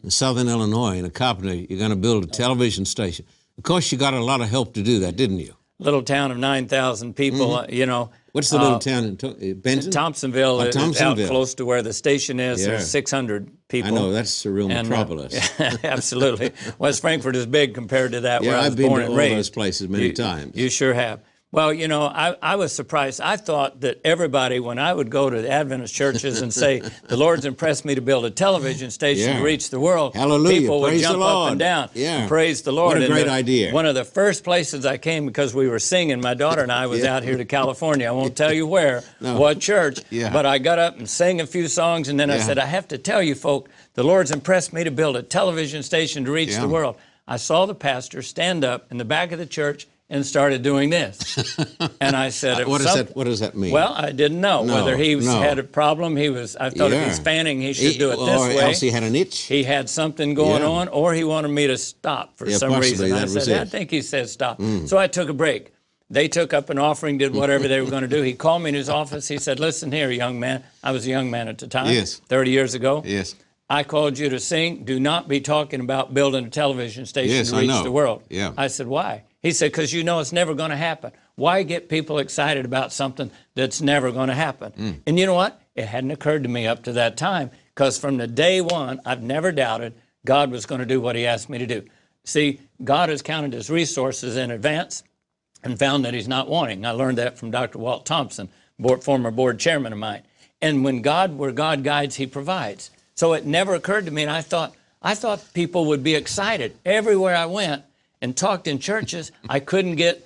In 0.03 0.11
southern 0.11 0.47
Illinois, 0.47 0.97
in 0.97 1.05
a 1.05 1.09
carpenter, 1.09 1.55
you're 1.55 1.79
going 1.79 1.89
to 1.89 1.95
build 1.95 2.23
a 2.23 2.27
television 2.27 2.85
station. 2.85 3.25
Of 3.57 3.63
course, 3.63 3.91
you 3.91 3.97
got 3.97 4.13
a 4.13 4.23
lot 4.23 4.41
of 4.41 4.49
help 4.49 4.75
to 4.75 4.83
do 4.83 4.99
that, 4.99 5.15
didn't 5.15 5.39
you? 5.39 5.55
Little 5.79 6.03
town 6.03 6.29
of 6.29 6.37
9,000 6.37 7.15
people, 7.15 7.55
uh, 7.55 7.65
you 7.67 7.85
know. 7.87 8.11
What's 8.35 8.49
the 8.49 8.59
little 8.59 8.79
town 8.79 9.05
in 9.05 9.15
To- 9.17 9.29
uh, 9.29 9.53
Benton? 9.53 9.91
Thompsonville, 9.91 10.59
Oh, 10.59 10.67
out 10.67 10.73
Thompsonville. 10.73 11.27
close 11.29 11.55
to 11.55 11.63
where 11.65 11.81
the 11.81 11.93
station 11.93 12.41
is. 12.41 12.59
Yeah. 12.59 12.71
There's 12.71 12.89
600 12.91 13.49
people. 13.69 13.91
I 13.91 13.93
know 13.95 14.11
that's 14.11 14.45
a 14.45 14.51
real 14.51 14.69
And, 14.69 14.79
uh, 14.79 14.83
metropolis. 14.89 15.49
absolutely. 15.85 16.51
West 16.77 16.99
Frankfort 16.99 17.37
is 17.37 17.45
big 17.45 17.73
compared 17.73 18.11
to 18.11 18.19
that 18.21 18.41
where 18.41 18.51
yeah, 18.51 18.57
I 18.57 18.63
was 18.63 18.67
I've 18.71 18.75
been 18.75 18.87
born 18.89 18.99
to 18.99 19.05
and 19.05 19.13
all 19.13 19.17
raised. 19.19 19.37
those 19.37 19.49
places 19.51 19.87
many 19.87 20.07
You- 20.07 20.13
times. 20.13 20.55
You 20.57 20.69
sure 20.69 20.93
have. 20.93 21.21
Well, 21.55 21.73
you 21.73 21.87
know, 21.87 22.03
I, 22.03 22.35
I 22.41 22.55
was 22.57 22.73
surprised. 22.73 23.21
I 23.21 23.37
thought 23.37 23.79
that 23.79 24.01
everybody, 24.03 24.59
when 24.59 24.77
I 24.77 24.93
would 24.93 25.09
go 25.09 25.29
to 25.29 25.41
the 25.41 25.49
Adventist 25.49 25.95
churches 25.95 26.41
and 26.41 26.53
say, 26.53 26.79
the 27.07 27.15
Lord's 27.15 27.45
impressed 27.45 27.85
me 27.85 27.95
to 27.95 28.01
build 28.01 28.25
a 28.25 28.29
television 28.29 28.91
station 28.91 29.29
Yeah. 29.29 29.37
to 29.39 29.43
reach 29.45 29.69
the 29.69 29.79
world, 29.79 30.15
Hallelujah. 30.15 30.59
people 30.59 30.81
would 30.81 30.89
Praise 30.89 31.03
the 31.03 31.07
jump 31.13 31.23
up 31.23 31.51
and 31.51 31.59
down. 31.59 31.89
Yeah. 31.93 32.17
and 32.19 32.27
Praise 32.27 32.63
the 32.63 32.73
Lord. 32.73 32.95
What 32.95 33.03
a 33.03 33.05
And 33.05 33.13
great 33.13 33.25
the- 33.27 33.31
idea. 33.31 33.71
One 33.73 33.85
of 33.85 33.95
the 33.95 34.03
first 34.03 34.43
places 34.43 34.85
I 34.85 34.97
came 34.97 35.25
because 35.25 35.55
we 35.55 35.69
were 35.69 35.79
singing, 35.79 36.19
my 36.19 36.33
daughter 36.33 36.61
and 36.61 36.73
I 36.73 36.87
was 36.87 37.03
Yeah. 37.03 37.15
out 37.15 37.23
here 37.23 37.37
to 37.37 37.45
California. 37.45 38.05
I 38.05 38.11
won't 38.11 38.35
tell 38.35 38.51
you 38.51 38.67
where, 38.67 39.01
what 39.19 39.61
church, 39.61 40.01
Yeah. 40.09 40.33
but 40.33 40.45
I 40.45 40.57
got 40.57 40.77
up 40.77 40.97
and 40.97 41.09
sang 41.09 41.39
a 41.39 41.47
few 41.47 41.69
songs, 41.69 42.09
and 42.09 42.19
then 42.19 42.29
I 42.29 42.39
said, 42.39 42.59
I 42.59 42.65
have 42.65 42.89
to 42.89 42.97
tell 42.97 43.23
you, 43.23 43.33
folk, 43.33 43.69
the 43.93 44.03
Lord's 44.03 44.31
impressed 44.31 44.73
me 44.73 44.83
to 44.83 44.91
build 44.91 45.15
a 45.15 45.23
television 45.23 45.83
station 45.83 46.25
to 46.25 46.31
reach 46.33 46.57
the 46.57 46.67
world. 46.67 46.97
I 47.27 47.37
saw 47.37 47.65
the 47.65 47.73
pastor 47.73 48.21
stand 48.21 48.65
up 48.65 48.91
in 48.91 48.97
the 48.97 49.05
back 49.05 49.31
of 49.31 49.39
the 49.39 49.45
church 49.47 49.87
and 50.09 50.25
started 50.25 50.61
doing 50.61 50.89
this. 50.91 51.57
and 52.01 52.15
I 52.15 52.29
said, 52.29 52.67
what, 52.67 52.81
does 52.81 52.93
that, 52.93 53.15
what 53.15 53.23
does 53.23 53.39
that 53.39 53.55
mean? 53.55 53.71
Well, 53.71 53.91
I 53.93 54.11
didn't 54.11 54.39
know 54.39 54.63
No, 54.63 54.75
whether 54.75 54.95
he 54.97 55.15
was, 55.15 55.25
no. 55.25 55.41
had 55.41 55.57
a 55.57 55.63
problem. 55.63 56.15
He 56.15 56.29
was. 56.29 56.55
I 56.55 56.69
thought 56.69 56.91
if 56.93 57.05
he's 57.07 57.19
fanning, 57.19 57.59
he 57.61 57.73
should 57.73 57.97
do 57.97 58.11
it 58.11 58.17
this 58.17 58.41
or 58.41 58.47
way. 58.49 58.59
else 58.59 58.79
he 58.79 58.91
had 58.91 59.03
an 59.03 59.15
itch. 59.15 59.39
He 59.41 59.63
had 59.63 59.89
something 59.89 60.33
going 60.35 60.61
Yeah. 60.61 60.67
on, 60.69 60.87
or 60.89 61.13
he 61.13 61.23
wanted 61.23 61.47
me 61.49 61.67
to 61.67 61.77
stop 61.77 62.37
for 62.37 62.47
Yeah, 62.47 62.57
some 62.57 62.79
reason. 62.79 63.11
I 63.11 63.25
said, 63.25 63.61
I. 63.61 63.65
Mm. 63.65 63.69
think 63.69 63.91
he 63.91 64.01
said 64.01 64.29
stop. 64.29 64.61
So 64.85 64.97
I 64.97 65.07
took 65.07 65.29
a 65.29 65.33
break. 65.33 65.71
They 66.07 66.27
took 66.27 66.53
up 66.53 66.69
an 66.69 66.77
offering, 66.77 67.17
did 67.17 67.33
whatever 67.33 67.67
they 67.67 67.81
were 67.81 67.89
going 67.89 68.03
to 68.03 68.07
do. 68.07 68.21
He 68.21 68.33
called 68.33 68.61
me 68.61 68.69
in 68.69 68.75
his 68.75 68.89
office. 68.89 69.27
He 69.27 69.39
said, 69.39 69.59
Listen 69.59 69.91
here, 69.91 70.11
young 70.11 70.39
man. 70.39 70.63
I 70.83 70.91
was 70.91 71.07
a 71.07 71.09
young 71.09 71.31
man 71.31 71.47
at 71.47 71.57
the 71.57 71.67
time, 71.67 71.91
Yes. 71.91 72.21
30 72.29 72.51
years 72.51 72.75
ago. 72.75 73.01
yes. 73.03 73.33
I 73.67 73.81
called 73.81 74.19
you 74.19 74.29
to 74.29 74.39
sing. 74.39 74.85
Do 74.85 74.99
not 74.99 75.27
be 75.27 75.41
talking 75.41 75.79
about 75.79 76.13
building 76.13 76.45
a 76.45 76.49
television 76.51 77.07
station 77.07 77.37
Yes, 77.37 77.49
to 77.49 77.57
reach 77.57 77.81
the 77.81 77.91
world. 77.91 78.21
Yeah. 78.29 78.53
I 78.55 78.67
said, 78.67 78.85
Why? 78.85 79.23
He 79.45 79.51
said, 79.51 79.71
because 79.71 79.93
you 79.93 80.03
know 80.03 80.21
it's 80.21 80.33
never 80.33 80.55
going 80.55 80.71
to 80.71 80.75
happen. 80.75 81.11
Why 81.35 81.61
get 81.61 81.87
people 81.87 82.17
excited 82.17 82.65
about 82.65 82.91
something 82.91 83.29
that's 83.53 83.79
never 83.79 84.11
going 84.11 84.29
to 84.29 84.33
happen? 84.33 84.71
Mm. 84.71 85.01
And 85.05 85.19
you 85.19 85.27
know 85.27 85.35
what? 85.35 85.61
It 85.75 85.85
hadn't 85.85 86.09
occurred 86.09 86.41
to 86.41 86.49
me 86.49 86.65
up 86.65 86.81
to 86.85 86.93
that 86.93 87.15
time 87.15 87.51
because 87.75 87.99
from 87.99 88.17
the 88.17 88.25
day 88.25 88.59
one, 88.59 88.99
I've 89.05 89.21
never 89.21 89.51
doubted 89.51 89.93
God 90.25 90.49
was 90.49 90.65
going 90.65 90.79
to 90.79 90.87
do 90.87 90.99
what 90.99 91.15
He 91.15 91.27
asked 91.27 91.47
me 91.47 91.59
to 91.59 91.67
do. 91.67 91.83
See, 92.23 92.59
God 92.83 93.09
has 93.09 93.21
counted 93.21 93.53
His 93.53 93.69
resources 93.69 94.35
in 94.35 94.49
advance 94.49 95.03
and 95.61 95.77
found 95.77 96.05
that 96.05 96.15
He's 96.15 96.27
not 96.27 96.49
wanting. 96.49 96.83
I 96.83 96.89
learned 96.89 97.19
that 97.19 97.37
from 97.37 97.51
Dr. 97.51 97.77
Walt 97.77 98.03
Thompson, 98.03 98.49
board, 98.79 99.03
former 99.03 99.29
board 99.29 99.59
chairman 99.59 99.93
of 99.93 99.99
mine. 99.99 100.23
And 100.59 100.83
when 100.83 101.03
God, 101.03 101.37
where 101.37 101.51
God 101.51 101.83
guides, 101.83 102.15
He 102.15 102.25
provides. 102.25 102.89
So 103.13 103.33
it 103.33 103.45
never 103.45 103.75
occurred 103.75 104.05
to 104.05 104.11
me, 104.11 104.23
and 104.23 104.31
I 104.31 104.41
thought, 104.41 104.73
I 105.03 105.13
thought 105.13 105.53
people 105.53 105.85
would 105.85 106.01
be 106.01 106.15
excited 106.15 106.75
everywhere 106.83 107.35
I 107.35 107.45
went 107.45 107.83
and 108.21 108.35
talked 108.35 108.67
in 108.67 108.79
churches. 108.79 109.31
I 109.49 109.59
couldn't 109.59 109.95
get 109.95 110.25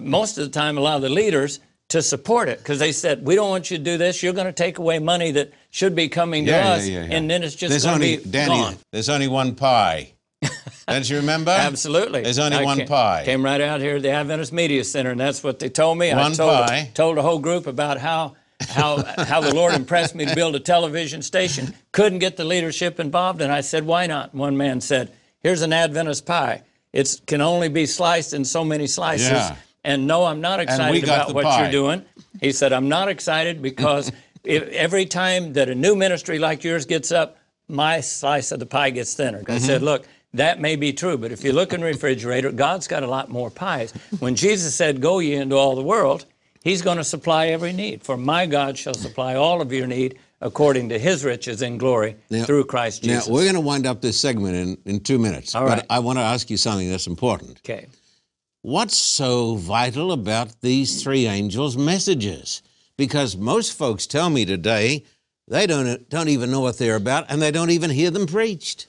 most 0.00 0.38
of 0.38 0.44
the 0.44 0.50
time 0.50 0.76
a 0.78 0.80
lot 0.80 0.96
of 0.96 1.02
the 1.02 1.08
leaders 1.08 1.60
to 1.88 2.02
support 2.02 2.48
it 2.48 2.58
because 2.58 2.78
they 2.78 2.92
said, 2.92 3.24
"We 3.26 3.34
don't 3.34 3.50
want 3.50 3.70
you 3.70 3.78
to 3.78 3.82
do 3.82 3.96
this. 3.98 4.22
You're 4.22 4.32
going 4.32 4.46
to 4.46 4.52
take 4.52 4.78
away 4.78 4.98
money 4.98 5.32
that 5.32 5.52
should 5.70 5.94
be 5.94 6.08
coming 6.08 6.44
to 6.46 6.50
Yeah, 6.52 6.64
yeah, 6.64 6.72
us, 6.74 6.88
yeah, 6.88 7.04
yeah. 7.04 7.16
and 7.16 7.30
then 7.30 7.42
it's 7.42 7.54
just 7.56 7.70
There's 7.70 7.84
going 7.84 7.96
only 7.96 8.16
to 8.18 8.22
be 8.24 8.30
Danny. 8.30 8.54
gone." 8.54 8.76
There's 8.92 9.08
only 9.08 9.28
one 9.28 9.54
pie. 9.54 10.12
Don't 10.88 11.08
you 11.08 11.16
remember? 11.16 11.50
Absolutely. 11.58 12.22
There's 12.22 12.38
only 12.38 12.56
I 12.58 12.62
one 12.64 12.78
came, 12.78 12.86
pie. 12.88 13.22
Came 13.24 13.44
right 13.44 13.60
out 13.60 13.80
here 13.80 13.96
at 13.96 14.02
the 14.02 14.10
Adventist 14.10 14.52
Media 14.52 14.82
Center, 14.84 15.10
and 15.10 15.20
that's 15.20 15.42
what 15.44 15.58
they 15.58 15.68
told 15.68 15.98
me. 15.98 16.10
I 16.10 16.16
One 16.20 16.32
told, 16.32 16.66
pie. 16.66 16.90
told 16.94 17.18
a 17.18 17.22
whole 17.22 17.38
group 17.38 17.66
about 17.66 17.98
how 17.98 18.36
how 18.68 19.02
how 19.24 19.40
the 19.40 19.54
Lord 19.54 19.74
impressed 19.74 20.14
me 20.14 20.24
to 20.26 20.34
build 20.34 20.54
a 20.54 20.60
television 20.60 21.22
station. 21.22 21.74
Couldn't 21.92 22.18
get 22.20 22.36
the 22.36 22.44
leadership 22.44 22.98
involved, 23.00 23.40
and 23.40 23.52
I 23.52 23.60
said, 23.62 23.84
"Why 23.86 24.06
not?" 24.06 24.34
One 24.34 24.56
man 24.56 24.80
said, 24.80 25.10
"Here's 25.40 25.62
an 25.62 25.72
Adventist 25.72 26.24
pie. 26.26 26.62
It 26.92 27.20
can 27.26 27.40
only 27.40 27.68
be 27.68 27.86
sliced 27.86 28.32
in 28.32 28.44
so 28.44 28.64
many 28.64 28.86
slices." 28.86 29.28
Yeah. 29.30 29.56
And 29.84 30.06
no, 30.06 30.24
I'm 30.24 30.40
not 30.40 30.60
excited 30.60 31.04
about 31.04 31.32
what 31.34 31.44
pie. 31.44 31.62
you're 31.62 31.70
doing. 31.72 32.04
He 32.40 32.52
said, 32.52 32.72
"I'm 32.72 32.88
not 32.88 33.08
excited 33.08 33.62
because 33.62 34.12
if, 34.44 34.62
every 34.68 35.06
time 35.06 35.54
that 35.54 35.68
a 35.68 35.74
new 35.74 35.94
ministry 35.96 36.38
like 36.38 36.62
yours 36.64 36.84
gets 36.86 37.10
up, 37.12 37.38
my 37.68 38.00
slice 38.00 38.52
of 38.52 38.58
the 38.60 38.66
pie 38.66 38.90
gets 38.90 39.14
thinner." 39.14 39.38
I 39.40 39.42
Mm-hmm. 39.42 39.64
said, 39.64 39.82
"Look." 39.82 40.06
That 40.34 40.60
may 40.60 40.76
be 40.76 40.92
true, 40.92 41.18
but 41.18 41.32
if 41.32 41.42
you 41.42 41.52
look 41.52 41.72
in 41.72 41.80
the 41.80 41.86
refrigerator, 41.86 42.52
God's 42.52 42.86
got 42.86 43.02
a 43.02 43.06
lot 43.08 43.30
more 43.30 43.50
pies. 43.50 43.92
When 44.20 44.36
Jesus 44.36 44.76
said, 44.76 45.00
Go 45.00 45.18
ye 45.18 45.34
into 45.34 45.56
all 45.56 45.74
the 45.74 45.82
world, 45.82 46.24
He's 46.62 46.82
going 46.82 46.98
to 46.98 47.02
supply 47.04 47.48
every 47.48 47.72
need. 47.72 48.04
For 48.04 48.16
my 48.16 48.46
God 48.46 48.78
shall 48.78 48.94
supply 48.94 49.34
all 49.34 49.60
of 49.60 49.72
your 49.72 49.88
need 49.88 50.20
according 50.40 50.88
to 50.90 50.98
His 50.98 51.24
riches 51.24 51.62
in 51.62 51.78
glory 51.78 52.16
Now- 52.30 52.44
through 52.44 52.64
Christ 52.64 53.02
Jesus. 53.02 53.28
Now, 53.28 53.34
we're 53.34 53.42
going 53.44 53.54
to 53.54 53.60
wind 53.60 53.86
up 53.86 54.00
this 54.00 54.18
segment 54.20 54.54
in, 54.56 54.78
in 54.84 55.00
two 55.00 55.18
minutes. 55.18 55.54
All 55.54 55.66
but. 55.66 55.86
I 55.90 55.98
want 55.98 56.18
to 56.18 56.22
ask 56.22 56.50
you 56.50 56.56
something 56.56 56.90
that's 56.90 57.06
important. 57.06 57.58
okay. 57.64 57.86
What's 58.62 58.96
so 58.96 59.54
vital 59.54 60.12
about 60.12 60.60
these 60.60 61.02
three 61.02 61.26
angels' 61.26 61.78
messages? 61.78 62.62
Because 62.98 63.34
most 63.34 63.72
folks 63.76 64.06
tell 64.06 64.28
me 64.28 64.44
today 64.44 65.04
they 65.48 65.66
don't, 65.66 66.06
don't 66.10 66.28
even 66.28 66.50
know 66.50 66.60
what 66.60 66.76
they're 66.76 66.96
about 66.96 67.24
and 67.30 67.40
they 67.40 67.50
don't 67.50 67.70
even 67.70 67.88
hear 67.90 68.10
them 68.10 68.26
preached. 68.26 68.86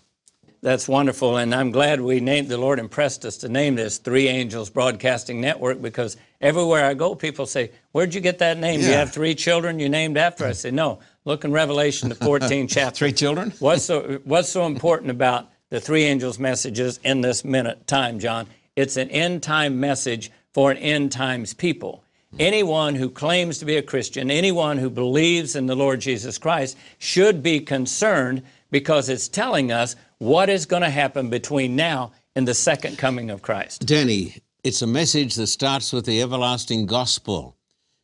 That's 0.63 0.87
wonderful, 0.87 1.37
and 1.37 1.55
I'm 1.55 1.71
glad 1.71 2.01
we 2.01 2.19
named 2.19 2.47
the 2.49 2.57
Lord 2.57 2.77
impressed 2.77 3.25
us 3.25 3.37
to 3.37 3.49
name 3.49 3.73
this 3.73 3.97
Three 3.97 4.27
Angels 4.27 4.69
Broadcasting 4.69 5.41
Network 5.41 5.81
because 5.81 6.17
everywhere 6.39 6.85
I 6.85 6.93
go, 6.93 7.15
people 7.15 7.47
say, 7.47 7.71
"Where'd 7.93 8.13
you 8.13 8.21
get 8.21 8.37
that 8.39 8.59
name? 8.59 8.79
Do 8.79 8.85
you 8.85 8.93
have 8.93 9.11
three 9.11 9.33
children 9.33 9.79
you 9.79 9.89
named 9.89 10.17
after?" 10.17 10.45
I 10.45 10.51
say, 10.51 10.69
"No. 10.69 10.99
Look 11.23 11.45
in 11.45 11.51
Revelation, 11.51 12.09
the 12.09 12.15
14th 12.15 12.69
chapter. 12.69 12.97
Three 12.97 13.13
children? 13.13 13.53
What's 13.59 13.85
so 13.85 14.19
What's 14.23 14.49
so 14.49 14.65
important 14.65 15.11
about 15.11 15.49
the 15.69 15.79
three 15.79 16.03
angels' 16.03 16.39
messages 16.39 16.99
in 17.03 17.21
this 17.21 17.45
minute 17.45 17.85
time, 17.85 18.19
John? 18.19 18.47
It's 18.75 18.97
an 18.97 19.09
end 19.11 19.43
time 19.43 19.79
message 19.79 20.31
for 20.53 20.71
an 20.71 20.77
end 20.77 21.11
times 21.11 21.53
people. 21.53 22.03
Anyone 22.39 22.95
who 22.95 23.09
claims 23.09 23.57
to 23.59 23.65
be 23.65 23.75
a 23.75 23.81
Christian, 23.81 24.31
anyone 24.31 24.77
who 24.77 24.89
believes 24.89 25.55
in 25.55 25.65
the 25.65 25.75
Lord 25.75 25.99
Jesus 25.99 26.37
Christ, 26.37 26.77
should 26.97 27.43
be 27.43 27.59
concerned 27.59 28.41
because 28.71 29.09
it's 29.09 29.27
telling 29.27 29.71
us 29.71 29.97
what 30.17 30.49
is 30.49 30.65
going 30.65 30.81
to 30.81 30.89
happen 30.89 31.29
between 31.29 31.75
now 31.75 32.13
and 32.35 32.47
the 32.47 32.53
second 32.53 32.97
coming 32.97 33.29
of 33.29 33.41
Christ. 33.41 33.85
Danny, 33.85 34.37
it's 34.63 34.81
a 34.81 34.87
message 34.87 35.35
that 35.35 35.47
starts 35.47 35.91
with 35.91 36.05
the 36.05 36.21
everlasting 36.21 36.85
gospel. 36.85 37.57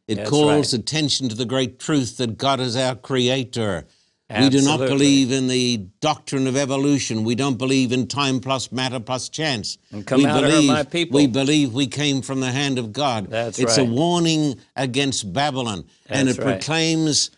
It 0.07 0.15
That's 0.15 0.29
calls 0.29 0.73
right. 0.73 0.79
attention 0.79 1.29
to 1.29 1.35
the 1.35 1.45
great 1.45 1.79
truth 1.79 2.17
that 2.17 2.37
God 2.37 2.59
is 2.59 2.75
our 2.75 2.95
creator. 2.95 3.85
We 4.29 4.49
do 4.49 4.61
not 4.61 4.79
believe 4.79 5.31
in 5.31 5.47
the 5.47 5.77
doctrine 6.01 6.47
of 6.47 6.57
evolution. 6.57 7.23
We 7.23 7.33
don't 7.35 7.57
believe 7.57 7.93
in 7.93 8.07
time 8.07 8.41
plus 8.41 8.73
matter 8.73 8.99
plus 8.99 9.29
chance. 9.29 9.77
And 9.91 10.05
come 10.05 10.19
we 10.19 10.25
out 10.25 10.43
of 10.43 10.51
believe, 10.51 10.67
my 10.67 10.83
people. 10.83 11.15
We 11.17 11.27
believe 11.27 11.73
we 11.73 11.87
came 11.87 12.21
from 12.21 12.41
the 12.41 12.51
hand 12.51 12.77
of 12.77 12.91
God. 12.91 13.27
That's 13.29 13.57
it's 13.57 13.77
a 13.77 13.85
warning 13.85 14.59
against 14.75 15.31
Babylon. 15.31 15.85
and 16.07 16.27
it 16.27 16.37
right. 16.37 16.59
proclaims 16.59 17.31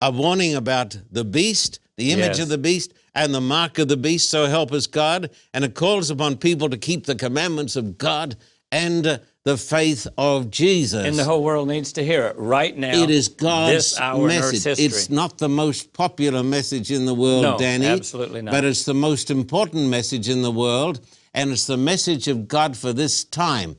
a 0.00 0.10
warning 0.10 0.56
about 0.56 0.96
the 1.12 1.24
beast, 1.24 1.78
the 1.96 2.10
image 2.10 2.38
Yes. 2.38 2.40
of 2.40 2.48
the 2.48 2.58
beast, 2.58 2.94
and 3.14 3.32
the 3.32 3.40
mark 3.40 3.78
of 3.78 3.86
the 3.86 3.96
beast, 3.96 4.28
so 4.28 4.46
help 4.46 4.72
us 4.72 4.88
God. 4.88 5.30
And 5.54 5.64
it 5.64 5.74
calls 5.76 6.10
upon 6.10 6.36
people 6.36 6.68
to 6.68 6.76
keep 6.76 7.06
the 7.06 7.14
commandments 7.16 7.76
of 7.76 7.96
God 7.96 8.36
and 8.72 9.06
uh, 9.06 9.18
the 9.48 9.56
faith 9.56 10.06
of 10.18 10.50
Jesus. 10.50 11.06
And 11.06 11.18
the 11.18 11.24
whole 11.24 11.42
world 11.42 11.68
needs 11.68 11.94
to 11.94 12.04
hear 12.04 12.26
it 12.26 12.36
right 12.36 12.76
now. 12.76 12.92
it 12.92 13.08
is 13.08 13.28
God's 13.28 13.72
this 13.72 13.98
hour 13.98 14.28
in 14.28 14.36
Earth's 14.36 14.66
message. 14.66 14.78
It's 14.78 15.08
not 15.08 15.38
the 15.38 15.48
most 15.48 15.94
popular 15.94 16.42
message 16.42 16.92
in 16.92 17.06
the 17.06 17.14
world, 17.14 17.42
No, 17.44 17.56
Danny. 17.56 17.86
absolutely 17.86 18.42
not. 18.42 18.50
But 18.50 18.64
it's 18.64 18.84
the 18.84 18.92
most 18.92 19.30
important 19.30 19.88
message 19.88 20.28
in 20.28 20.42
the 20.42 20.50
world, 20.50 21.00
and 21.32 21.50
it's 21.50 21.66
the 21.66 21.78
message 21.78 22.28
of 22.28 22.46
God 22.46 22.76
for 22.76 22.92
this 22.92 23.24
time. 23.24 23.78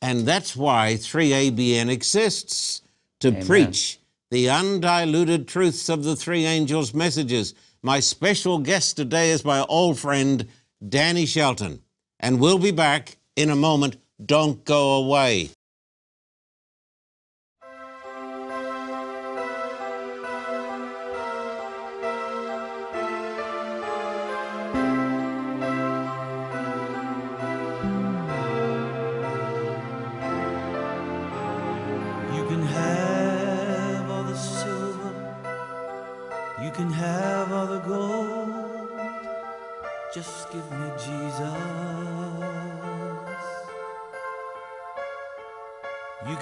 And 0.00 0.24
that's 0.24 0.56
why 0.56 0.94
3ABN 0.94 1.90
exists 1.90 2.80
to 3.20 3.32
preach 3.32 4.00
the 4.30 4.48
undiluted 4.48 5.46
truths 5.46 5.90
of 5.90 6.04
the 6.04 6.16
three 6.16 6.46
angels' 6.46 6.94
messages. 6.94 7.52
My 7.82 8.00
special 8.00 8.58
guest 8.60 8.96
today 8.96 9.30
is 9.30 9.44
my 9.44 9.60
old 9.60 9.98
friend, 9.98 10.48
Danny 10.88 11.26
Shelton. 11.26 11.82
And 12.18 12.40
we'll 12.40 12.58
be 12.58 12.70
back 12.70 13.18
in 13.36 13.50
a 13.50 13.56
moment. 13.56 13.96
Don't 14.26 14.64
go 14.64 15.04
away. 15.04 15.50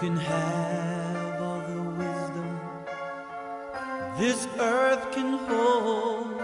Can 0.00 0.16
have 0.16 1.42
all 1.42 1.60
the 1.60 1.82
wisdom 1.82 2.60
this 4.20 4.46
earth 4.58 5.12
can 5.12 5.38
hold. 5.48 6.42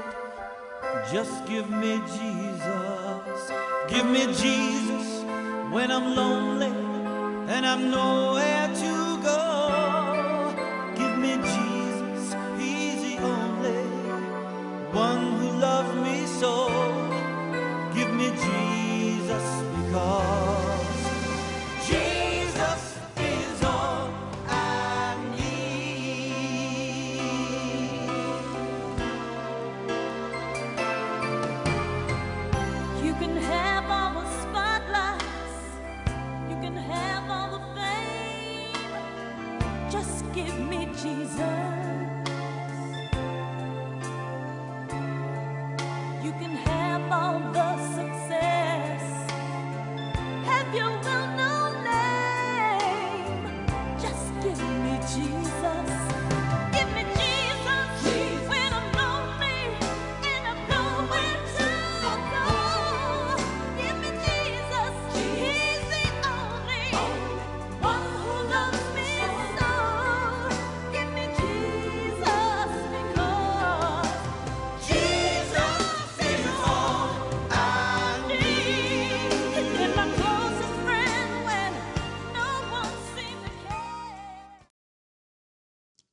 Just 1.13 1.47
give 1.47 1.69
me 1.69 2.01
Jesus. 2.19 3.41
Give 3.89 4.07
me 4.07 4.25
Jesus 4.33 5.25
when 5.71 5.91
I'm 5.91 6.15
lonely 6.15 6.73
and 7.53 7.67
I'm 7.67 7.91
nowhere 7.91 8.69
to 8.83 8.96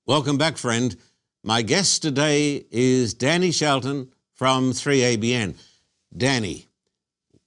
Welcome 0.05 0.37
back, 0.37 0.57
friend. 0.57 0.95
My 1.43 1.61
guest 1.61 2.01
today 2.01 2.65
is 2.71 3.13
Danny 3.13 3.51
Shelton 3.51 4.09
from 4.33 4.71
3ABN. 4.71 5.55
Danny, 6.15 6.67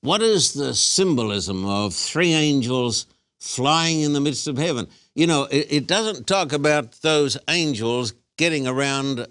what 0.00 0.22
is 0.22 0.54
the 0.54 0.74
symbolism 0.74 1.66
of 1.66 1.94
three 1.94 2.32
angels 2.32 3.06
flying 3.38 4.00
in 4.00 4.12
the 4.12 4.20
midst 4.20 4.48
of 4.48 4.56
heaven? 4.58 4.86
You 5.14 5.26
know, 5.26 5.44
it, 5.44 5.66
it 5.70 5.86
doesn't 5.86 6.26
talk 6.26 6.52
about 6.52 6.92
those 7.02 7.36
angels 7.48 8.14
getting 8.36 8.66
around 8.66 9.26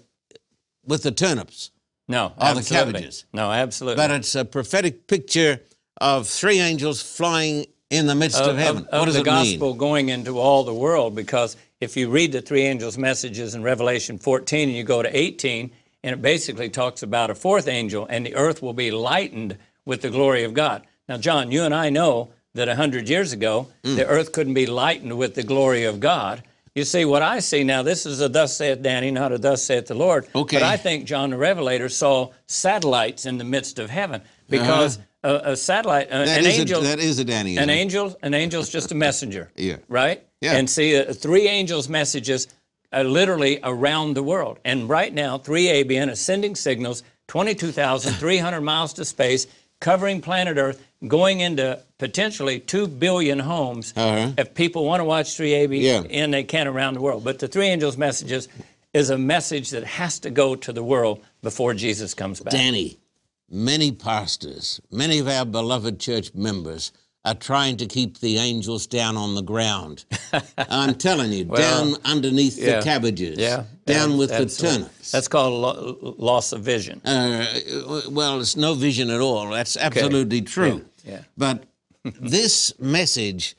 with 0.84 1.02
the 1.02 1.10
turnips, 1.12 1.70
No, 2.08 2.32
Oh, 2.38 2.54
the 2.54 2.62
cabbages. 2.62 3.24
No, 3.32 3.50
absolutely. 3.50 3.96
but 3.96 4.10
it's 4.12 4.34
a 4.36 4.44
prophetic 4.44 5.06
picture 5.08 5.60
of 6.00 6.28
three 6.28 6.60
angels 6.60 7.02
flying 7.02 7.66
in 7.90 8.06
the 8.06 8.14
midst 8.14 8.40
of, 8.40 8.56
heaven. 8.56 8.86
of 8.90 9.00
what 9.00 9.04
does 9.06 9.14
the 9.14 9.20
it 9.20 9.24
gospel 9.24 9.68
mean? 9.70 9.78
going 9.78 10.08
into 10.10 10.38
all 10.38 10.62
the 10.64 10.74
world 10.74 11.14
because 11.14 11.56
if 11.80 11.96
you 11.96 12.08
read 12.08 12.32
the 12.32 12.40
three 12.40 12.62
angels' 12.62 12.96
messages 12.98 13.54
in 13.54 13.62
Revelation 13.62 14.18
14 14.18 14.68
and 14.68 14.76
you 14.76 14.84
go 14.84 15.02
to 15.02 15.14
18, 15.16 15.70
and 16.02 16.12
it 16.14 16.22
basically 16.22 16.68
talks 16.68 17.02
about 17.02 17.30
a 17.30 17.34
fourth 17.34 17.68
angel, 17.68 18.06
and 18.08 18.24
the 18.24 18.34
earth 18.34 18.62
will 18.62 18.72
be 18.72 18.90
lightened 18.90 19.58
with 19.84 20.02
the 20.02 20.10
glory 20.10 20.44
of 20.44 20.54
God. 20.54 20.86
Now, 21.08 21.18
John, 21.18 21.50
you 21.52 21.62
and 21.64 21.74
I 21.74 21.90
know 21.90 22.30
that 22.54 22.68
100 22.68 23.08
years 23.08 23.32
ago, 23.32 23.68
Mm. 23.84 23.96
the 23.96 24.06
earth 24.06 24.32
couldn't 24.32 24.54
be 24.54 24.66
lightened 24.66 25.18
with 25.18 25.34
the 25.34 25.42
glory 25.42 25.84
of 25.84 26.00
God. 26.00 26.42
You 26.74 26.84
see, 26.84 27.04
what 27.04 27.22
I 27.22 27.38
see 27.40 27.64
now, 27.64 27.82
this 27.82 28.04
is 28.06 28.20
a 28.20 28.28
thus 28.28 28.56
saith 28.56 28.82
Danny, 28.82 29.10
not 29.10 29.32
a 29.32 29.38
thus 29.38 29.62
saith 29.62 29.86
the 29.86 29.94
Lord. 29.94 30.26
Okay. 30.34 30.56
But 30.58 30.62
I 30.62 30.76
think 30.76 31.04
John 31.06 31.30
the 31.30 31.36
Revelator 31.38 31.88
saw 31.88 32.30
satellites 32.46 33.26
in 33.26 33.38
the 33.38 33.44
midst 33.44 33.78
of 33.78 33.90
heaven 33.90 34.20
because 34.48 34.98
a, 35.22 35.52
a 35.52 35.56
satellite, 35.56 36.08
a- 36.10 36.22
Uh-huh. 36.22 36.30
An 36.38 36.46
angel. 36.46 36.80
a, 36.80 36.84
that 36.84 36.98
is 36.98 37.18
a 37.18 37.24
Danny. 37.24 37.56
An 37.56 37.70
angel, 37.70 38.16
an 38.22 38.34
angel's 38.34 38.68
just 38.68 38.90
a 38.92 38.94
messenger. 38.94 39.50
Yeah. 39.56 39.76
Right. 39.88 40.25
Yeah. 40.40 40.52
And 40.56 40.68
see, 40.68 40.96
uh, 40.96 41.12
three 41.12 41.48
angels' 41.48 41.88
messages 41.88 42.46
are 42.92 43.04
literally 43.04 43.58
around 43.62 44.14
the 44.14 44.22
world. 44.22 44.58
And 44.64 44.88
right 44.88 45.12
now, 45.12 45.38
3ABN 45.38 46.10
is 46.10 46.20
sending 46.20 46.54
signals 46.54 47.02
22,300 47.28 48.60
miles 48.72 48.92
to 48.94 49.04
space, 49.04 49.46
covering 49.80 50.20
planet 50.20 50.56
Earth, 50.56 50.82
going 51.06 51.40
into 51.40 51.82
potentially 51.98 52.60
2 52.60 52.86
billion 52.86 53.38
homes. 53.38 53.92
Uh-huh. 53.96 54.32
If 54.38 54.54
people 54.54 54.84
want 54.84 55.00
to 55.00 55.04
watch 55.04 55.36
3ABN, 55.36 56.08
Yeah. 56.10 56.26
they 56.26 56.44
can 56.44 56.68
around 56.68 56.94
the 56.94 57.00
world. 57.00 57.24
But 57.24 57.38
the 57.38 57.48
three 57.48 57.66
angels' 57.66 57.96
messages 57.96 58.48
is 58.94 59.10
a 59.10 59.18
message 59.18 59.70
that 59.70 59.84
has 59.84 60.18
to 60.20 60.30
go 60.30 60.54
to 60.56 60.72
the 60.72 60.82
world 60.82 61.22
before 61.42 61.74
Jesus 61.74 62.14
comes 62.14 62.40
back. 62.40 62.52
Danny, 62.52 62.98
many 63.50 63.92
pastors, 63.92 64.80
many 64.90 65.18
of 65.18 65.28
our 65.28 65.44
beloved 65.44 65.98
church 66.00 66.34
members 66.34 66.92
are 67.26 67.34
trying 67.34 67.76
to 67.76 67.86
keep 67.86 68.20
the 68.20 68.38
angels 68.38 68.86
down 68.86 69.16
on 69.16 69.34
the 69.34 69.42
ground. 69.42 70.04
I'm 70.58 70.94
telling 70.94 71.32
you, 71.32 71.44
down 71.44 71.96
underneath 72.04 72.56
yeah. 72.56 72.78
the 72.78 72.84
cabbages, 72.84 73.36
Yeah. 73.36 73.64
down 73.84 74.12
yeah, 74.12 74.16
with 74.16 74.30
the 74.30 74.46
turnips. 74.46 75.10
That's 75.10 75.26
called 75.26 75.52
lo- 75.52 76.14
loss 76.18 76.52
of 76.52 76.62
vision. 76.62 77.02
Uh, 77.04 77.44
well, 78.08 78.40
it's 78.40 78.56
no 78.56 78.74
vision 78.74 79.10
at 79.10 79.20
all. 79.20 79.50
That's 79.50 79.76
absolutely 79.76 80.40
true. 80.42 80.84
Yeah. 81.04 81.22
But 81.36 81.64
this 82.04 82.72
message 82.78 83.56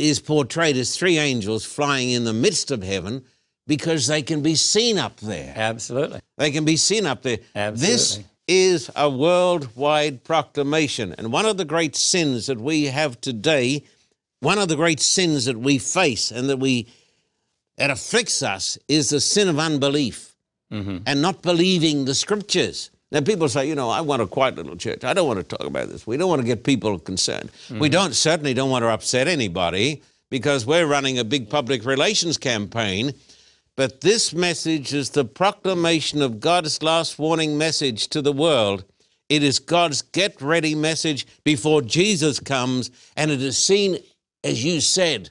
is 0.00 0.18
portrayed 0.18 0.76
as 0.76 0.96
three 0.96 1.16
angels 1.16 1.64
flying 1.64 2.10
in 2.10 2.24
the 2.24 2.32
midst 2.32 2.72
of 2.72 2.82
heaven 2.82 3.24
because 3.68 4.08
they 4.08 4.22
can 4.22 4.42
be 4.42 4.56
seen 4.56 4.98
up 4.98 5.18
there. 5.20 5.52
Absolutely. 5.56 6.20
They 6.38 6.50
can 6.50 6.64
be 6.64 6.76
seen 6.76 7.06
up 7.06 7.22
there. 7.22 7.36
This 7.36 8.16
Absolutely. 8.16 8.24
Is 8.48 8.90
a 8.96 9.08
worldwide 9.08 10.24
proclamation. 10.24 11.14
And 11.18 11.30
one 11.30 11.46
of 11.46 11.58
the 11.58 11.64
great 11.64 11.94
sins 11.94 12.46
that 12.46 12.60
we 12.60 12.84
have 12.86 13.20
today, 13.20 13.84
one 14.40 14.58
of 14.58 14.68
the 14.68 14.76
great 14.76 15.00
sins 15.00 15.44
that 15.44 15.58
we 15.58 15.78
face 15.78 16.30
and 16.30 16.48
that 16.48 16.58
we 16.58 16.88
that 17.76 17.90
afflicts 17.90 18.42
us 18.42 18.76
is 18.88 19.10
the 19.10 19.20
sin 19.20 19.48
of 19.48 19.58
unbelief 19.58 20.34
mm-hmm. 20.72 20.98
and 21.06 21.22
not 21.22 21.42
believing 21.42 22.06
the 22.06 22.14
scriptures. 22.14 22.90
Now, 23.12 23.20
people 23.20 23.48
say, 23.48 23.68
you 23.68 23.74
know, 23.74 23.88
I 23.88 24.00
want 24.00 24.20
a 24.20 24.26
quiet 24.26 24.56
little 24.56 24.76
church. 24.76 25.04
I 25.04 25.14
don't 25.14 25.28
want 25.28 25.38
to 25.38 25.56
talk 25.56 25.66
about 25.66 25.88
this. 25.88 26.06
We 26.06 26.16
don't 26.16 26.28
want 26.28 26.42
to 26.42 26.46
get 26.46 26.64
people 26.64 26.98
concerned. 26.98 27.50
We 27.70 27.76
mm-hmm. 27.76 27.92
don't 27.92 28.14
certainly 28.14 28.52
don't 28.52 28.68
want 28.68 28.82
to 28.82 28.88
upset 28.88 29.28
anybody 29.28 30.02
because 30.28 30.66
we're 30.66 30.86
running 30.86 31.18
a 31.18 31.24
big 31.24 31.48
public 31.48 31.84
relations 31.84 32.36
campaign. 32.36 33.14
But 33.78 34.00
this 34.00 34.34
message 34.34 34.92
is 34.92 35.10
the 35.10 35.24
proclamation 35.24 36.20
of 36.20 36.40
God's 36.40 36.82
last 36.82 37.16
warning 37.16 37.56
message 37.56 38.08
to 38.08 38.20
the 38.20 38.32
world. 38.32 38.84
It 39.28 39.44
is 39.44 39.60
God's 39.60 40.02
get 40.02 40.42
ready 40.42 40.74
message 40.74 41.28
before 41.44 41.80
Jesus 41.82 42.40
comes, 42.40 42.90
and 43.16 43.30
it 43.30 43.40
is 43.40 43.56
seen, 43.56 43.98
as 44.42 44.64
you 44.64 44.80
said, 44.80 45.30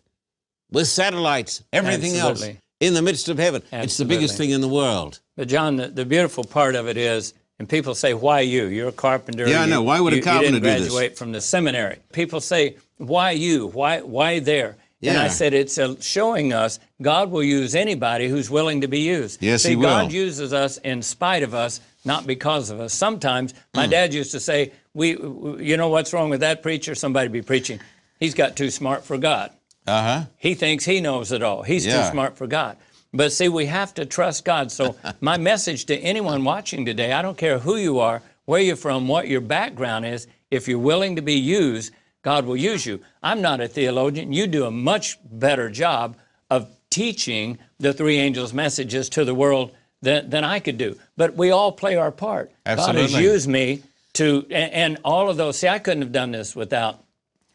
with 0.71 0.87
satellites, 0.87 1.61
everything 1.73 2.15
else 2.15 2.47
in 2.79 2.93
the 2.93 3.01
midst 3.01 3.27
of 3.27 3.37
heaven. 3.37 3.63
It's 3.69 3.97
the 3.97 4.05
biggest 4.05 4.37
thing 4.37 4.51
in 4.51 4.61
the 4.61 4.69
world. 4.69 5.19
But 5.35 5.49
John, 5.49 5.75
the, 5.75 5.89
the 5.89 6.05
beautiful 6.05 6.45
part 6.45 6.75
of 6.75 6.87
it 6.87 6.95
is, 6.95 7.33
and 7.59 7.67
people 7.67 7.95
say, 7.95 8.13
"Why 8.13 8.39
you? 8.39 8.67
You're 8.67 8.87
a 8.87 8.93
carpenter. 8.93 9.45
Yeah, 9.45 9.63
I 9.63 9.65
know. 9.65 9.81
Why 9.81 9.99
would 9.99 10.13
a 10.13 10.17
you, 10.17 10.21
carpenter 10.23 10.45
you 10.45 10.59
didn't 10.61 10.63
this?" 10.63 10.87
graduate 10.87 11.17
from 11.17 11.33
the 11.33 11.41
seminary?" 11.41 11.97
People 12.13 12.39
say, 12.39 12.77
"Why 12.95 13.31
you? 13.31 13.67
Why 13.67 13.99
why 13.99 14.39
there?" 14.39 14.77
And 15.03 15.17
I 15.17 15.27
said, 15.27 15.53
"It's 15.53 15.77
uh 15.77 15.95
showing 16.01 16.53
us 16.53 16.79
God 17.01 17.29
will 17.31 17.43
use 17.43 17.75
anybody 17.75 18.27
who's 18.27 18.49
willing 18.49 18.81
to 18.81 18.87
be 18.87 18.99
used. 19.01 19.41
Yes, 19.43 19.63
See, 19.63 19.75
He 19.75 19.75
God 19.81 20.11
uses 20.11 20.53
us 20.53 20.77
in 20.77 21.01
spite 21.01 21.43
of 21.43 21.53
us, 21.53 21.79
not 22.03 22.25
because 22.25 22.69
of 22.71 22.79
us. 22.79 22.93
Sometimes 22.93 23.53
my 23.75 23.85
dad 23.87 24.13
used 24.13 24.31
to 24.31 24.39
say, 24.39 24.71
"We, 24.93 25.09
you 25.11 25.77
know 25.77 25.89
what's 25.89 26.13
wrong 26.13 26.29
with 26.29 26.39
that 26.39 26.63
preacher? 26.63 26.95
Somebody 26.95 27.27
be 27.29 27.41
preaching. 27.43 27.79
He's 28.19 28.33
got 28.33 28.55
too 28.55 28.71
smart 28.71 29.03
for 29.05 29.17
God." 29.17 29.51
Uh 29.85 30.01
huh. 30.01 30.25
He 30.37 30.53
thinks 30.55 30.83
he 30.85 30.99
knows 30.99 31.31
it 31.31 31.43
all. 31.43 31.61
He's 31.63 31.85
Yeah. 31.85 32.01
too 32.03 32.11
smart 32.11 32.35
for 32.37 32.47
God. 32.47 32.75
But 33.13 33.31
see, 33.31 33.47
we 33.47 33.67
have 33.67 33.93
to 33.93 34.05
trust 34.05 34.43
God. 34.45 34.71
So, 34.71 34.95
my 35.21 35.37
message 35.37 35.85
to 35.85 35.97
anyone 35.97 36.43
watching 36.43 36.85
today 36.85 37.13
I 37.13 37.21
don't 37.21 37.37
care 37.37 37.59
who 37.59 37.77
you 37.77 37.99
are, 37.99 38.21
where 38.45 38.59
you're 38.61 38.75
from, 38.75 39.07
what 39.07 39.27
your 39.27 39.41
background 39.41 40.05
is, 40.05 40.27
if 40.51 40.67
you're 40.67 40.79
willing 40.79 41.15
to 41.17 41.21
be 41.21 41.35
used, 41.35 41.93
God 42.23 42.45
will 42.45 42.57
use 42.57 42.85
you. 42.85 43.01
I'm 43.23 43.41
not 43.41 43.61
a 43.61 43.67
theologian. 43.67 44.33
You 44.33 44.47
do 44.47 44.65
a 44.65 44.71
much 44.71 45.17
better 45.23 45.69
job 45.69 46.17
of 46.49 46.69
teaching 46.89 47.57
the 47.79 47.93
three 47.93 48.17
angels' 48.17 48.53
messages 48.53 49.09
to 49.09 49.25
the 49.25 49.35
world 49.35 49.71
than, 50.01 50.29
than 50.29 50.43
I 50.43 50.59
could 50.59 50.77
do. 50.77 50.97
But 51.15 51.35
we 51.35 51.51
all 51.51 51.71
play 51.71 51.95
our 51.95 52.11
part. 52.11 52.51
Absolutely. 52.65 53.01
God 53.01 53.11
has 53.11 53.21
used 53.21 53.47
me 53.47 53.83
to, 54.13 54.45
and, 54.49 54.73
and 54.73 54.97
all 55.03 55.29
of 55.29 55.37
those. 55.37 55.57
See, 55.57 55.67
I 55.67 55.79
couldn't 55.79 56.01
have 56.01 56.11
done 56.11 56.31
this 56.31 56.55
without 56.55 57.03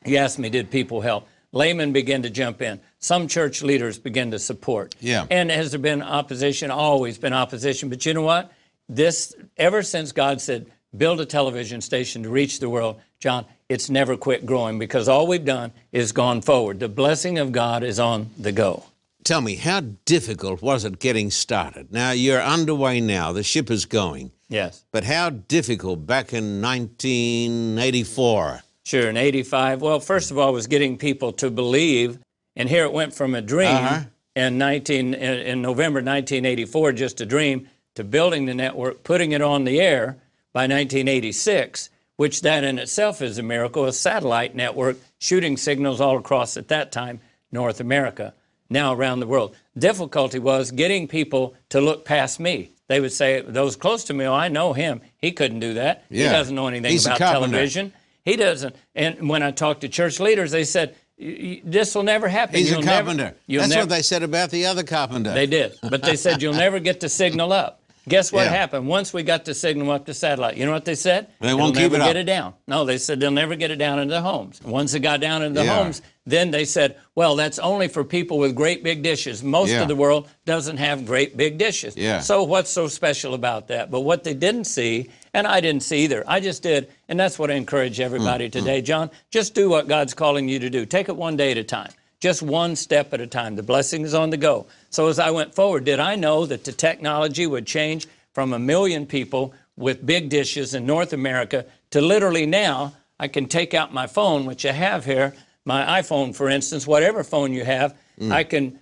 you 0.05 0.17
asked 0.17 0.39
me, 0.39 0.51
did 0.51 0.71
people 0.71 1.01
help? 1.01 1.29
Laymen 1.53 1.93
began 1.93 2.23
to 2.23 2.31
jump 2.31 2.63
in. 2.63 2.81
Some 2.99 3.29
church 3.29 3.63
leaders 3.63 3.99
began 3.99 4.31
to 4.31 4.39
support. 4.39 4.95
Yeah. 5.01 5.27
And 5.31 5.51
has 5.51 5.71
there 5.73 5.81
been 5.81 6.03
opposition? 6.03 6.71
Always 6.71 7.19
been 7.19 7.33
opposition. 7.33 7.89
But 7.89 8.07
you 8.07 8.15
know 8.15 8.23
what? 8.23 8.53
This, 8.89 9.35
ever 9.57 9.83
since 9.83 10.13
God 10.13 10.41
said, 10.41 10.67
build 10.97 11.21
a 11.21 11.27
television 11.27 11.81
station 11.81 12.23
to 12.23 12.31
reach 12.31 12.59
the 12.59 12.71
world, 12.71 13.01
John, 13.19 13.45
it's 13.73 13.91
never 13.91 14.17
quit 14.17 14.47
growing 14.47 14.79
because 14.79 15.09
all 15.09 15.27
we've 15.27 15.45
done 15.45 15.73
is 15.91 16.13
gone 16.13 16.43
forward. 16.43 16.79
The 16.81 16.89
blessing 16.89 17.39
of 17.39 17.51
God 17.53 17.83
is 17.83 17.99
on 17.99 18.31
the 18.39 18.53
go. 18.53 18.85
Tell 19.25 19.41
me, 19.41 19.55
how 19.57 19.81
difficult 20.05 20.63
was 20.63 20.85
it 20.85 20.99
getting 20.99 21.31
started? 21.31 21.93
Now, 21.93 22.11
you're 22.11 22.43
underway 22.43 23.01
now, 23.01 23.33
the 23.33 23.43
ship 23.45 23.71
is 23.71 23.87
going. 23.87 24.33
Yes. 24.49 24.85
But 24.93 25.05
how 25.05 25.31
difficult 25.31 26.07
back 26.07 26.33
in 26.33 26.61
1984? 26.61 28.63
Sure, 28.85 29.09
in 29.09 29.17
85. 29.17 29.81
Well, 29.81 30.01
first 30.01 30.31
of 30.31 30.39
all, 30.39 30.51
it 30.51 30.53
was 30.53 30.67
getting 30.67 30.99
people 30.99 31.33
to 31.35 31.51
believe, 31.51 32.19
and 32.57 32.69
here 32.69 32.85
it 32.85 32.93
went 32.93 33.15
from 33.15 33.35
a 33.35 33.41
dream 33.41 33.75
Uh-huh. 33.77 34.01
in 34.35 34.59
19 34.59 35.15
in, 35.15 35.39
in 35.39 35.63
November 35.63 35.99
1984, 36.01 36.93
just 36.93 37.21
a 37.21 37.27
dream, 37.27 37.69
to 37.95 38.03
building 38.05 38.47
the 38.47 38.55
network, 38.55 39.05
putting 39.05 39.33
it 39.33 39.43
on 39.43 39.65
the 39.65 39.81
air 39.81 40.17
by 40.53 40.63
1986, 40.63 41.91
which 42.17 42.43
that 42.43 42.65
in 42.65 42.79
itself 42.79 43.23
is 43.23 43.39
a 43.39 43.43
miracle. 43.43 43.85
A 43.85 43.93
satellite 43.93 44.55
network 44.55 44.99
shooting 45.19 45.57
signals 45.57 46.01
all 46.01 46.19
across 46.19 46.57
at 46.57 46.69
that 46.69 46.93
time 46.93 47.21
North 47.51 47.81
America, 47.81 48.35
now 48.71 48.95
around 48.95 49.21
the 49.21 49.27
world. 49.27 49.55
Difficulty 49.77 50.39
was 50.39 50.71
getting 50.71 51.09
people 51.09 51.55
to 51.71 51.81
look 51.81 52.05
past 52.05 52.41
me. 52.41 52.71
They 52.89 53.01
would 53.01 53.13
say, 53.13 53.41
those 53.41 53.77
close 53.77 54.05
to 54.05 54.15
me, 54.15 54.27
oh, 54.27 54.35
I 54.35 54.49
know 54.49 54.73
him. 54.73 55.01
He 55.17 55.33
couldn't 55.33 55.61
do 55.61 55.75
that. 55.75 56.05
He 56.11 56.25
doesn't 56.25 56.55
know 56.55 56.67
anything 56.67 56.91
He's 56.91 57.07
about 57.07 57.19
television. 57.19 57.93
He 58.25 58.37
doesn't. 58.37 58.77
And 58.95 59.29
when 59.29 59.43
I 59.43 59.51
talked 59.51 59.81
to 59.81 59.89
church 59.89 60.21
leaders, 60.21 60.53
they 60.53 60.65
said, 60.65 60.95
"This 61.19 61.95
will 61.95 62.05
never 62.05 62.29
happen. 62.29 62.57
He's 62.57 62.71
You'll 62.71 62.81
a 62.81 62.85
carpenter. 62.85 63.35
you'll 63.47 63.63
That's 63.63 63.71
never, 63.71 63.83
what 63.83 63.89
they 63.89 64.03
said 64.03 64.23
about 64.23 64.51
the 64.51 64.67
other 64.67 64.85
carpenter. 64.85 65.33
They 65.33 65.47
did, 65.47 65.75
but 65.83 66.03
they 66.03 66.17
said 66.17 66.41
you'll 66.41 66.53
never 66.67 66.79
get 66.79 67.01
the 67.01 67.09
signal 67.09 67.53
up. 67.53 67.82
Guess 68.09 68.33
what 68.33 68.45
Yeah. 68.47 68.51
happened? 68.51 68.89
Once 68.89 69.13
we 69.15 69.23
got 69.23 69.45
the 69.45 69.55
signal 69.55 69.91
up 69.93 70.07
to 70.07 70.15
satellite, 70.15 70.57
you 70.57 70.67
know 70.67 70.73
what 70.73 70.85
they 70.85 70.97
said? 70.97 71.29
They 71.41 71.55
won't 71.55 71.75
They'll 71.75 71.85
keep 71.85 71.93
never 71.93 72.05
it 72.05 72.07
get 72.09 72.17
up. 72.17 72.21
it 72.23 72.25
down. 72.25 72.55
No, 72.67 72.85
they 72.85 72.99
said 72.99 73.21
they'll 73.21 73.31
never 73.31 73.55
get 73.55 73.71
it 73.71 73.77
down 73.77 74.01
into 74.01 74.15
the 74.15 74.21
homes. 74.23 74.61
Once 74.65 74.93
it 74.95 75.01
got 75.01 75.21
down 75.21 75.43
into 75.43 75.61
the 75.61 75.67
Yeah. 75.67 75.77
homes, 75.77 76.03
then 76.27 76.51
they 76.51 76.65
said, 76.65 76.97
well, 77.15 77.37
that's 77.37 77.59
only 77.61 77.87
for 77.89 78.03
people 78.03 78.39
with 78.39 78.55
great 78.57 78.83
big 78.83 79.03
dishes. 79.03 79.43
Most 79.45 79.71
Yeah. 79.71 79.83
of 79.83 79.89
the 79.89 79.95
world 79.95 80.27
doesn't 80.47 80.79
have 80.79 81.07
great 81.07 81.37
big 81.37 81.59
dishes. 81.59 81.97
Yeah. 81.97 82.21
So 82.21 82.43
what's 82.43 82.71
so 82.71 82.89
special 82.89 83.35
about 83.35 83.69
that? 83.69 83.91
But 83.91 84.01
what 84.01 84.25
they 84.25 84.35
didn't 84.35 84.65
see, 84.65 85.09
and 85.33 85.47
I 85.47 85.61
didn't 85.61 85.85
see 85.85 85.99
either, 86.05 86.25
I 86.27 86.41
just 86.41 86.63
did, 86.63 86.89
and 87.09 87.19
that's 87.21 87.39
what 87.39 87.51
I 87.51 87.55
encourage 87.55 88.01
everybody 88.01 88.49
Mm, 88.49 88.53
today, 88.53 88.81
John. 88.83 89.11
Just 89.31 89.55
do 89.55 89.69
what 89.69 89.87
God's 89.87 90.13
calling 90.15 90.49
you 90.49 90.59
to 90.59 90.69
do. 90.71 90.87
Take 90.87 91.09
it 91.09 91.17
one 91.17 91.37
day 91.37 91.53
at 91.53 91.59
a 91.59 91.65
time. 91.65 91.91
Just 92.23 92.41
one 92.41 92.77
step 92.77 93.13
at 93.13 93.21
a 93.21 93.27
time. 93.27 93.57
The 93.57 93.65
blessing 93.65 94.03
is 94.03 94.15
on 94.15 94.31
the 94.31 94.37
go. 94.37 94.67
So 94.91 95.09
as 95.09 95.19
I 95.19 95.33
went 95.33 95.57
forward, 95.57 95.85
did 95.85 95.99
I 95.99 96.15
know 96.15 96.47
that 96.47 96.63
the 96.63 96.71
technology 96.71 97.49
would 97.49 97.67
change 97.67 98.07
from 98.33 98.53
a 98.53 98.61
million 98.61 99.07
people 99.07 99.53
with 99.77 100.07
big 100.07 100.29
dishes 100.29 100.73
in 100.73 100.87
North 100.87 101.13
America 101.13 101.67
to 101.91 102.01
literally 102.01 102.47
now 102.47 102.95
I 103.19 103.27
can 103.27 103.47
take 103.47 103.75
out 103.75 103.93
my 103.93 104.07
phone, 104.07 104.47
which 104.47 104.65
I 104.65 104.71
have 104.71 105.05
here, 105.05 105.35
my 105.65 106.01
iPhone, 106.01 106.35
for 106.35 106.49
instance, 106.49 106.87
whatever 106.87 107.25
phone 107.25 107.53
you 107.53 107.65
have, 107.65 107.97
mm. 108.19 108.31
I 108.31 108.45
can 108.45 108.79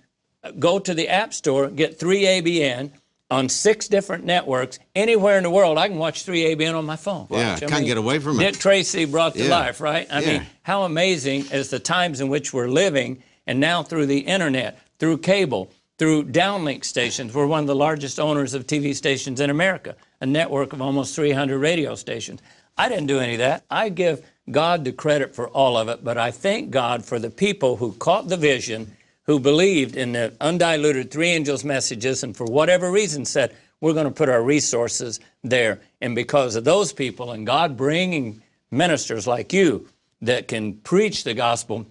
go 0.59 0.77
to 0.77 0.93
the 0.93 1.09
App 1.09 1.33
Store, 1.33 1.67
get 1.69 1.99
3ABN 1.99 2.91
on 3.31 3.49
six 3.49 3.87
different 3.87 4.23
networks 4.23 4.77
anywhere 4.95 5.37
in 5.37 5.43
the 5.43 5.49
world. 5.49 5.79
I 5.79 5.87
can 5.87 5.97
watch 5.97 6.25
3ABN 6.25 6.77
on 6.77 6.85
my 6.85 6.95
phone. 6.95 7.25
Yeah, 7.31 7.53
Watch. 7.53 7.63
I 7.63 7.65
can't 7.67 7.85
get 7.85 7.97
away 7.97 8.19
from 8.19 8.39
it. 8.39 8.43
Dick 8.43 8.59
Tracy 8.59 9.05
brought 9.05 9.33
to 9.33 9.43
Yeah. 9.45 9.49
life, 9.49 9.81
right? 9.81 10.05
I 10.11 10.19
Yeah. 10.19 10.27
mean, 10.27 10.45
how 10.61 10.83
amazing 10.83 11.47
is 11.51 11.69
the 11.69 11.79
times 11.79 12.21
in 12.21 12.27
which 12.29 12.53
we're 12.53 12.67
living, 12.67 13.23
and 13.47 13.59
now 13.59 13.83
through 13.83 14.05
the 14.05 14.19
internet, 14.19 14.79
through 14.99 15.17
cable, 15.17 15.71
through 15.97 16.23
downlink 16.23 16.83
stations. 16.83 17.33
We're 17.33 17.45
one 17.45 17.61
of 17.61 17.67
the 17.67 17.75
largest 17.75 18.19
owners 18.19 18.53
of 18.53 18.65
TV 18.65 18.95
stations 18.95 19.39
in 19.39 19.49
America, 19.49 19.95
a 20.19 20.25
network 20.25 20.73
of 20.73 20.81
almost 20.81 21.15
300 21.15 21.59
radio 21.59 21.95
stations. 21.95 22.41
I 22.77 22.89
didn't 22.89 23.07
do 23.07 23.19
any 23.19 23.33
of 23.33 23.39
that. 23.39 23.65
I 23.69 23.89
give 23.89 24.25
God 24.49 24.83
the 24.83 24.91
credit 24.91 25.35
for 25.35 25.47
all 25.49 25.77
of 25.77 25.89
it, 25.89 26.03
but 26.03 26.17
I 26.17 26.31
thank 26.31 26.71
God 26.71 27.05
for 27.05 27.19
the 27.19 27.29
people 27.29 27.75
who 27.75 27.93
caught 27.93 28.29
the 28.29 28.37
vision, 28.37 28.95
who 29.23 29.39
believed 29.39 29.95
in 29.95 30.13
the 30.13 30.33
undiluted 30.41 31.11
three 31.11 31.29
angels 31.29 31.63
messages, 31.63 32.23
and 32.23 32.35
for 32.35 32.45
whatever 32.45 32.91
reason 32.91 33.23
said, 33.23 33.55
we're 33.79 33.93
going 33.93 34.05
to 34.05 34.11
put 34.11 34.29
our 34.29 34.41
resources 34.41 35.19
there. 35.43 35.79
And 36.01 36.15
because 36.15 36.55
of 36.55 36.63
those 36.63 36.93
people 36.93 37.31
and 37.31 37.45
God 37.45 37.77
bringing 37.77 38.41
ministers 38.71 39.27
like 39.27 39.53
you 39.53 39.87
that 40.21 40.47
can 40.47 40.73
preach 40.77 41.23
the 41.23 41.33
gospel 41.33 41.85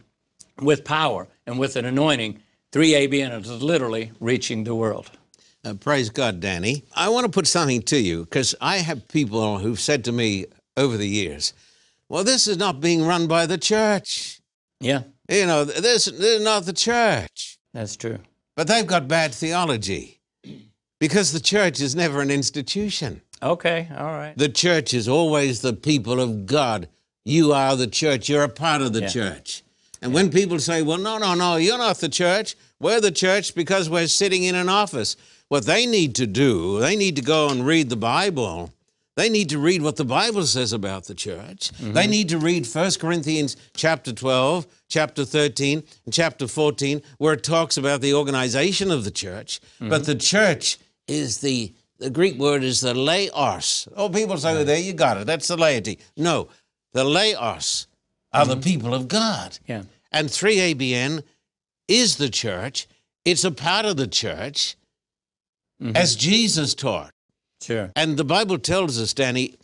with 0.60 0.84
power 0.84 1.28
and 1.50 1.58
with 1.58 1.76
an 1.76 1.84
anointing, 1.84 2.40
3ABN 2.72 3.40
is 3.42 3.62
literally 3.62 4.12
reaching 4.20 4.64
the 4.64 4.74
world. 4.74 5.10
Uh, 5.64 5.74
praise 5.74 6.08
God, 6.08 6.40
Danny. 6.40 6.84
I 6.94 7.08
want 7.10 7.26
to 7.26 7.30
put 7.30 7.46
something 7.46 7.82
to 7.82 7.98
you 7.98 8.20
because 8.24 8.54
I 8.60 8.78
have 8.78 9.08
people 9.08 9.58
who've 9.58 9.78
said 9.80 10.04
to 10.04 10.12
me 10.12 10.46
over 10.76 10.96
the 10.96 11.08
years, 11.08 11.52
well, 12.08 12.24
this 12.24 12.46
is 12.46 12.56
not 12.56 12.80
being 12.80 13.04
run 13.04 13.26
by 13.26 13.46
the 13.46 13.58
church. 13.58 14.40
Yeah, 14.80 15.02
You 15.28 15.46
know, 15.46 15.64
this, 15.64 16.06
this 16.06 16.06
is 16.06 16.42
not 16.44 16.64
the 16.64 16.72
church. 16.72 17.58
that's 17.74 17.96
true. 17.96 18.18
But 18.56 18.68
they've 18.68 18.86
got 18.86 19.08
bad 19.08 19.34
theology 19.34 20.20
because 20.98 21.32
the 21.32 21.40
church 21.40 21.80
is 21.80 21.94
never 21.94 22.20
an 22.20 22.30
institution. 22.30 23.20
Okay, 23.42 23.88
all 23.96 24.12
right. 24.12 24.34
The 24.36 24.48
church 24.48 24.94
is 24.94 25.08
always 25.08 25.60
the 25.60 25.72
people 25.72 26.20
of 26.20 26.46
God. 26.46 26.88
You 27.24 27.52
are 27.52 27.76
the 27.76 27.86
church, 27.86 28.28
you're 28.28 28.44
a 28.44 28.48
part 28.48 28.80
of 28.82 28.92
the 28.92 29.02
Yeah. 29.02 29.08
church. 29.08 29.62
And 30.02 30.14
when 30.14 30.30
people 30.30 30.58
say, 30.58 30.82
well, 30.82 30.98
no, 30.98 31.18
no, 31.18 31.34
no, 31.34 31.56
you're 31.56 31.78
not 31.78 31.98
the 31.98 32.08
church, 32.08 32.56
we're 32.80 33.00
the 33.00 33.10
church 33.10 33.54
because 33.54 33.90
we're 33.90 34.06
sitting 34.06 34.44
in 34.44 34.54
an 34.54 34.68
office. 34.68 35.16
What 35.48 35.66
they 35.66 35.84
need 35.84 36.14
to 36.16 36.26
do, 36.26 36.80
they 36.80 36.96
need 36.96 37.16
to 37.16 37.22
go 37.22 37.50
and 37.50 37.66
read 37.66 37.90
the 37.90 37.96
Bible. 37.96 38.72
They 39.16 39.28
need 39.28 39.50
to 39.50 39.58
read 39.58 39.82
what 39.82 39.96
the 39.96 40.04
Bible 40.04 40.46
says 40.46 40.72
about 40.72 41.04
the 41.04 41.14
church. 41.14 41.72
Mm-hmm. 41.72 41.92
They 41.92 42.06
need 42.06 42.30
to 42.30 42.38
read 42.38 42.66
1 42.66 42.92
Corinthians 42.98 43.56
chapter 43.74 44.12
12, 44.12 44.66
chapter 44.88 45.24
13, 45.24 45.82
and 46.06 46.14
chapter 46.14 46.46
14, 46.46 47.02
where 47.18 47.34
it 47.34 47.42
talks 47.42 47.76
about 47.76 48.00
the 48.00 48.14
organization 48.14 48.90
of 48.90 49.04
the 49.04 49.10
church. 49.10 49.60
But 49.78 49.88
mm-hmm. 49.88 50.04
the 50.04 50.14
church 50.14 50.78
is 51.06 51.40
the, 51.40 51.74
the 51.98 52.08
Greek 52.08 52.38
word 52.38 52.62
is 52.62 52.80
the 52.80 52.94
laos. 52.94 53.88
Oh, 53.96 54.08
people 54.08 54.38
say, 54.38 54.54
well, 54.54 54.64
there 54.64 54.78
you 54.78 54.94
got 54.94 55.18
it. 55.18 55.26
That's 55.26 55.48
the 55.48 55.56
laity. 55.56 55.98
No, 56.16 56.48
the 56.94 57.04
laos 57.04 57.88
are 58.32 58.46
the 58.46 58.54
mm-hmm. 58.54 58.62
people 58.62 58.94
of 58.94 59.08
God. 59.08 59.58
Yeah. 59.66 59.82
And 60.12 60.28
3ABN 60.28 61.22
is 61.88 62.16
the 62.16 62.28
church. 62.28 62.86
It's 63.24 63.44
a 63.44 63.50
part 63.50 63.86
of 63.86 63.96
the 63.96 64.06
church 64.06 64.76
mm-hmm. 65.82 65.96
as 65.96 66.16
Jesus 66.16 66.74
taught. 66.74 67.12
Sure. 67.60 67.90
And 67.94 68.16
the 68.16 68.24
Bible 68.24 68.58
tells 68.58 69.00
us, 69.00 69.12
Danny, 69.12 69.56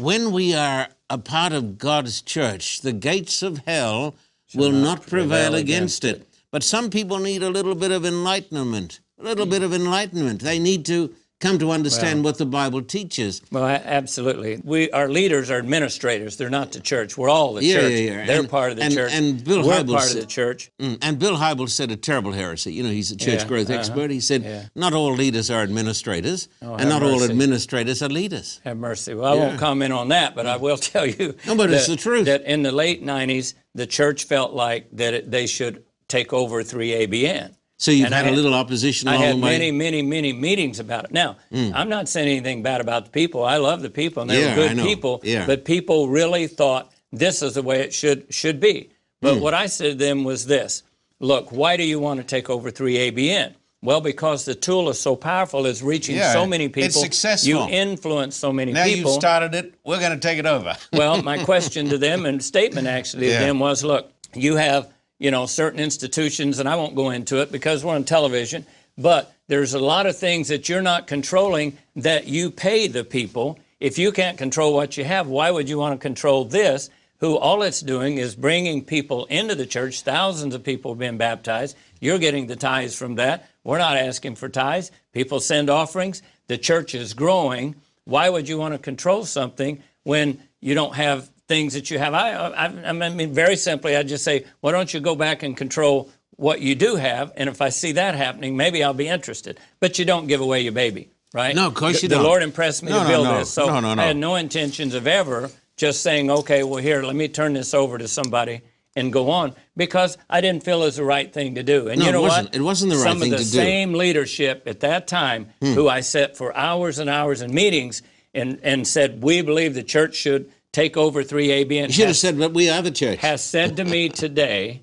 when 0.00 0.32
we 0.32 0.54
are 0.54 0.88
a 1.10 1.18
part 1.18 1.52
of 1.52 1.78
God's 1.78 2.20
church, 2.20 2.80
the 2.80 2.92
gates 2.92 3.42
of 3.42 3.58
hell 3.58 4.14
will 4.54 4.72
not 4.72 5.02
prevail, 5.02 5.50
prevail 5.50 5.54
against, 5.54 6.04
against 6.04 6.22
it. 6.22 6.28
But 6.50 6.62
some 6.62 6.90
people 6.90 7.18
need 7.18 7.42
a 7.42 7.50
little 7.50 7.74
bit 7.74 7.92
of 7.92 8.04
enlightenment, 8.04 9.00
a 9.18 9.22
little 9.22 9.46
mm. 9.46 9.50
bit 9.50 9.62
of 9.62 9.72
enlightenment. 9.72 10.40
They 10.40 10.58
need 10.58 10.86
to 10.86 11.14
come 11.40 11.58
to 11.58 11.70
understand 11.70 12.24
what 12.24 12.36
the 12.38 12.46
Bible 12.46 12.82
teaches. 12.82 13.40
Well, 13.52 13.64
absolutely. 13.66 14.60
We, 14.64 14.90
our 14.90 15.08
leaders 15.08 15.50
are 15.50 15.58
administrators. 15.58 16.36
They're 16.36 16.50
not 16.50 16.72
the 16.72 16.80
church. 16.80 17.16
We're 17.16 17.28
all 17.30 17.54
the 17.54 17.64
Yeah, 17.64 17.74
church. 17.80 17.92
yeah, 17.92 17.98
yeah. 17.98 18.26
They're 18.26 18.40
And- 18.40 18.48
part 18.50 18.70
of 18.72 18.76
the 18.78 18.82
and- 18.84 18.94
church. 18.94 19.12
and 19.14 19.44
Bill 19.44 19.64
We're 19.66 19.74
Hybels 19.74 19.92
part 19.92 20.04
of 20.04 20.10
said- 20.10 20.22
the 20.22 20.26
church. 20.26 20.70
Mm, 20.80 20.98
And 21.00 21.18
Bill 21.18 21.36
Hybels 21.36 21.70
said 21.70 21.90
a 21.90 21.96
terrible 21.96 22.32
heresy. 22.32 22.72
You 22.72 22.82
know, 22.82 22.90
he's 22.90 23.10
a 23.12 23.16
church 23.16 23.42
Yeah, 23.42 23.46
growth 23.48 23.70
uh-huh. 23.70 23.78
expert. 23.78 24.10
He 24.10 24.20
said, 24.20 24.42
Yeah. 24.42 24.64
not 24.74 24.92
all 24.94 25.12
leaders 25.14 25.50
are 25.50 25.62
administrators, 25.62 26.48
and 26.60 26.80
have 26.80 26.88
not 26.88 27.02
all 27.02 27.22
administrators 27.22 28.02
are 28.02 28.08
leaders. 28.08 28.60
Have 28.64 28.76
mercy. 28.76 29.14
Well, 29.14 29.32
I 29.32 29.36
won't 29.36 29.58
comment 29.60 29.92
on 29.92 30.08
that, 30.08 30.34
but 30.34 30.46
I 30.46 30.56
will 30.56 30.76
tell 30.92 31.06
you. 31.06 31.34
No, 31.46 31.54
but 31.54 31.70
it's 31.70 31.86
the 31.86 31.96
truth. 31.96 32.26
That 32.26 32.44
in 32.46 32.62
the 32.62 32.72
late 32.72 33.04
'90s, 33.04 33.54
the 33.74 33.86
church 33.86 34.24
felt 34.24 34.54
like 34.54 34.88
that 34.92 35.14
it, 35.14 35.30
they 35.30 35.46
should 35.46 35.84
take 36.08 36.32
over 36.32 36.62
3ABN. 36.64 37.54
So 37.80 37.92
you've 37.92 38.06
And 38.06 38.14
had 38.14 38.24
I 38.24 38.28
a 38.28 38.30
had- 38.30 38.36
little 38.36 38.54
opposition 38.54 39.08
I 39.08 39.12
along 39.14 39.24
had 39.24 39.36
the 39.36 39.40
way. 39.40 39.50
many, 39.52 39.70
many, 39.70 40.02
many 40.02 40.32
meetings 40.32 40.80
about 40.80 41.04
it. 41.04 41.12
Now, 41.12 41.36
I'm 41.52 41.88
not 41.88 42.08
saying 42.08 42.28
anything 42.28 42.62
bad 42.62 42.80
about 42.80 43.04
the 43.04 43.10
people. 43.12 43.44
I 43.44 43.56
love 43.58 43.82
the 43.82 43.90
people, 43.90 44.22
and 44.22 44.30
they 44.30 44.40
Yeah, 44.40 44.56
were 44.56 44.64
I 44.64 44.68
good 44.68 44.76
know. 44.78 44.84
people. 44.84 45.20
Yeah. 45.22 45.46
But 45.46 45.64
people 45.64 46.08
really 46.08 46.48
thought 46.48 46.90
this 47.12 47.40
is 47.40 47.54
the 47.54 47.62
way 47.62 47.80
it 47.80 47.94
should 47.94 48.26
should 48.34 48.58
be. 48.58 48.90
But 49.22 49.34
Hmm. 49.36 49.40
what 49.40 49.54
I 49.54 49.66
said 49.66 49.92
to 49.92 49.94
them 50.04 50.24
was 50.24 50.46
this: 50.46 50.82
Look, 51.20 51.50
why 51.52 51.76
do 51.76 51.84
you 51.84 52.00
want 52.00 52.18
to 52.20 52.24
take 52.26 52.50
over 52.50 52.70
3ABN? 52.70 53.54
Well, 53.80 54.00
because 54.00 54.44
the 54.44 54.56
tool 54.56 54.88
is 54.88 55.00
so 55.00 55.14
powerful, 55.14 55.64
it's 55.64 55.80
reaching 55.82 56.16
Yeah, 56.16 56.32
so 56.32 56.44
many 56.46 56.68
people. 56.68 56.86
it's 56.88 57.00
successful. 57.00 57.48
You 57.48 57.68
influence 57.68 58.34
so 58.34 58.52
many 58.52 58.72
now 58.72 58.84
people. 58.86 59.12
you've 59.12 59.20
started 59.20 59.54
it. 59.54 59.72
We're 59.84 60.00
going 60.00 60.18
to 60.18 60.18
take 60.18 60.40
it 60.40 60.46
over. 60.46 60.76
Well, 60.92 61.22
my 61.22 61.38
question 61.44 61.88
to 61.90 61.98
them 61.98 62.26
and 62.26 62.42
statement 62.42 62.88
actually 62.88 63.28
Yeah. 63.28 63.38
to 63.38 63.44
them 63.46 63.60
was, 63.60 63.84
look, 63.84 64.10
you 64.34 64.56
have, 64.56 64.88
you 65.18 65.30
know, 65.30 65.46
certain 65.46 65.80
institutions, 65.80 66.58
and 66.58 66.68
I 66.68 66.76
won't 66.76 66.94
go 66.94 67.10
into 67.10 67.40
it 67.40 67.50
because 67.50 67.84
we're 67.84 67.94
on 67.94 68.04
television, 68.04 68.66
but 68.96 69.34
there's 69.48 69.74
a 69.74 69.78
lot 69.78 70.06
of 70.06 70.16
things 70.16 70.48
that 70.48 70.68
you're 70.68 70.82
not 70.82 71.06
controlling 71.06 71.78
that 71.96 72.26
you 72.26 72.50
pay 72.50 72.86
the 72.86 73.04
people. 73.04 73.58
If 73.80 73.98
you 73.98 74.12
can't 74.12 74.38
control 74.38 74.74
what 74.74 74.96
you 74.96 75.04
have, 75.04 75.26
why 75.26 75.50
would 75.50 75.68
you 75.68 75.78
want 75.78 75.98
to 75.98 76.02
control 76.02 76.44
this? 76.44 76.90
Who 77.20 77.36
all 77.36 77.62
it's 77.62 77.80
doing 77.80 78.18
is 78.18 78.36
bringing 78.36 78.84
people 78.84 79.26
into 79.26 79.56
the 79.56 79.66
church. 79.66 80.02
Thousands 80.02 80.54
of 80.54 80.62
people 80.62 80.92
have 80.92 80.98
been 80.98 81.16
baptized. 81.16 81.76
You're 82.00 82.18
getting 82.18 82.46
the 82.46 82.54
tithes 82.54 82.94
from 82.96 83.16
that. 83.16 83.48
We're 83.64 83.78
not 83.78 83.96
asking 83.96 84.36
for 84.36 84.48
tithes. 84.48 84.92
People 85.12 85.40
send 85.40 85.68
offerings. 85.68 86.22
The 86.46 86.58
church 86.58 86.94
is 86.94 87.14
growing. 87.14 87.74
Why 88.04 88.28
would 88.28 88.48
you 88.48 88.56
want 88.56 88.74
to 88.74 88.78
control 88.78 89.24
something 89.24 89.82
when 90.04 90.40
you 90.60 90.74
don't 90.74 90.94
have 90.94 91.28
things 91.48 91.74
that 91.74 91.90
you 91.90 91.98
have? 91.98 92.14
I, 92.14 92.32
I, 92.32 92.66
I 92.90 92.92
mean, 92.92 93.32
very 93.32 93.56
simply, 93.56 93.96
I 93.96 94.02
just 94.02 94.22
say, 94.22 94.44
why 94.60 94.72
don't 94.72 94.92
you 94.92 95.00
go 95.00 95.16
back 95.16 95.42
and 95.42 95.56
control 95.56 96.10
what 96.36 96.60
you 96.60 96.74
do 96.74 96.94
have? 96.96 97.32
And 97.36 97.48
if 97.48 97.60
I 97.60 97.70
see 97.70 97.92
that 97.92 98.14
happening, 98.14 98.56
maybe 98.56 98.84
I'll 98.84 98.94
be 98.94 99.08
interested. 99.08 99.58
But 99.80 99.98
you 99.98 100.04
don't 100.04 100.26
give 100.28 100.40
away 100.40 100.60
your 100.60 100.72
baby, 100.72 101.10
right? 101.32 101.54
No, 101.56 101.66
of 101.66 101.74
course 101.74 101.96
The- 102.00 102.02
you 102.02 102.08
The 102.08 102.14
don't. 102.16 102.22
The 102.24 102.28
Lord 102.28 102.42
impressed 102.42 102.82
me 102.82 102.90
No, 102.90 102.98
to 102.98 103.04
no, 103.04 103.08
build 103.10 103.24
no. 103.26 103.38
this, 103.38 103.50
so 103.50 103.66
No, 103.66 103.80
no, 103.80 103.94
no. 103.94 104.02
I 104.02 104.06
had 104.06 104.16
no 104.16 104.36
intentions 104.36 104.94
of 104.94 105.06
ever 105.06 105.50
just 105.76 106.02
saying, 106.02 106.30
okay, 106.30 106.62
well, 106.62 106.82
here, 106.82 107.02
let 107.02 107.16
me 107.16 107.28
turn 107.28 107.54
this 107.54 107.72
over 107.74 107.98
to 107.98 108.06
somebody 108.08 108.60
and 108.96 109.12
go 109.12 109.30
on 109.30 109.54
because 109.76 110.18
I 110.28 110.40
didn't 110.40 110.64
feel 110.64 110.82
it 110.82 110.86
was 110.86 110.96
the 110.96 111.04
right 111.04 111.32
thing 111.32 111.54
to 111.54 111.62
do. 111.62 111.88
And 111.88 112.00
No, 112.00 112.04
you 112.06 112.08
it 112.10 112.12
know 112.14 112.22
wasn't. 112.22 112.46
what? 112.48 112.54
It 112.56 112.62
wasn't 112.62 112.90
the 112.92 112.96
right 112.98 113.04
Some 113.04 113.20
thing 113.20 113.32
of 113.32 113.38
the 113.38 113.44
to 113.44 113.50
do. 113.52 113.58
Hmm. 113.58 113.64
same 113.64 113.92
leadership 113.94 114.62
at 114.66 114.80
that 114.80 115.06
time, 115.06 115.50
who 115.60 115.88
I 115.88 116.00
sat 116.00 116.36
for 116.36 116.54
hours 116.56 116.98
and 116.98 117.08
hours 117.08 117.40
in 117.40 117.54
meetings 117.54 118.02
and, 118.34 118.58
and 118.62 118.86
said, 118.86 119.22
we 119.22 119.40
believe 119.40 119.74
the 119.74 119.82
church 119.84 120.14
should 120.16 120.50
take 120.72 120.96
over 120.96 121.22
3ABN. 121.22 121.88
You 121.88 121.92
should 121.92 122.00
have 122.02 122.08
has, 122.08 122.20
said, 122.20 122.38
but 122.38 122.52
we 122.54 122.66
have 122.66 122.84
the 122.84 122.90
church. 122.90 123.18
has 123.20 123.42
said 123.42 123.76
to 123.76 123.84
me 123.84 124.08
today, 124.08 124.82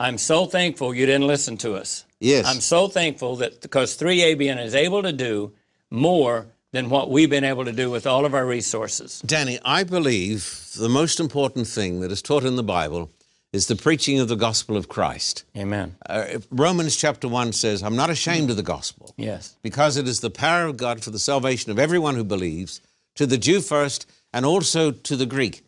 I'm 0.00 0.18
so 0.18 0.46
thankful 0.46 0.94
you 0.94 1.06
didn't 1.06 1.26
listen 1.26 1.56
to 1.58 1.74
us. 1.74 2.04
Yes. 2.20 2.46
I'm 2.46 2.60
so 2.60 2.88
thankful 2.88 3.36
that 3.36 3.60
because 3.60 3.96
3ABN 3.96 4.62
is 4.62 4.74
able 4.74 5.02
to 5.02 5.12
do 5.12 5.52
more 5.90 6.46
than 6.72 6.90
what 6.90 7.10
we've 7.10 7.30
been 7.30 7.44
able 7.44 7.64
to 7.64 7.72
do 7.72 7.90
with 7.90 8.06
all 8.06 8.24
of 8.24 8.34
our 8.34 8.44
resources. 8.44 9.20
Danny, 9.20 9.60
I 9.64 9.84
believe 9.84 10.70
the 10.76 10.88
most 10.88 11.20
important 11.20 11.68
thing 11.68 12.00
that 12.00 12.10
is 12.10 12.20
taught 12.20 12.44
in 12.44 12.56
the 12.56 12.64
Bible 12.64 13.10
is 13.52 13.68
the 13.68 13.76
preaching 13.76 14.18
of 14.18 14.26
the 14.26 14.34
gospel 14.34 14.76
of 14.76 14.88
Christ. 14.88 15.44
Amen. 15.56 15.94
Uh, 16.06 16.40
Romans 16.50 16.96
chapter 16.96 17.28
1 17.28 17.52
says, 17.52 17.84
I'm 17.84 17.94
not 17.94 18.10
ashamed 18.10 18.50
of 18.50 18.56
the 18.56 18.64
gospel. 18.64 19.14
Yes. 19.16 19.56
because 19.62 19.96
it 19.96 20.08
is 20.08 20.18
the 20.18 20.30
power 20.30 20.64
of 20.66 20.76
God 20.76 21.04
for 21.04 21.10
the 21.10 21.20
salvation 21.20 21.70
of 21.70 21.78
everyone 21.78 22.16
who 22.16 22.24
believes, 22.24 22.80
to 23.14 23.26
the 23.26 23.38
Jew 23.38 23.60
first 23.60 24.10
and 24.34 24.44
also 24.44 24.90
to 24.90 25.16
the 25.16 25.24
Greek. 25.24 25.62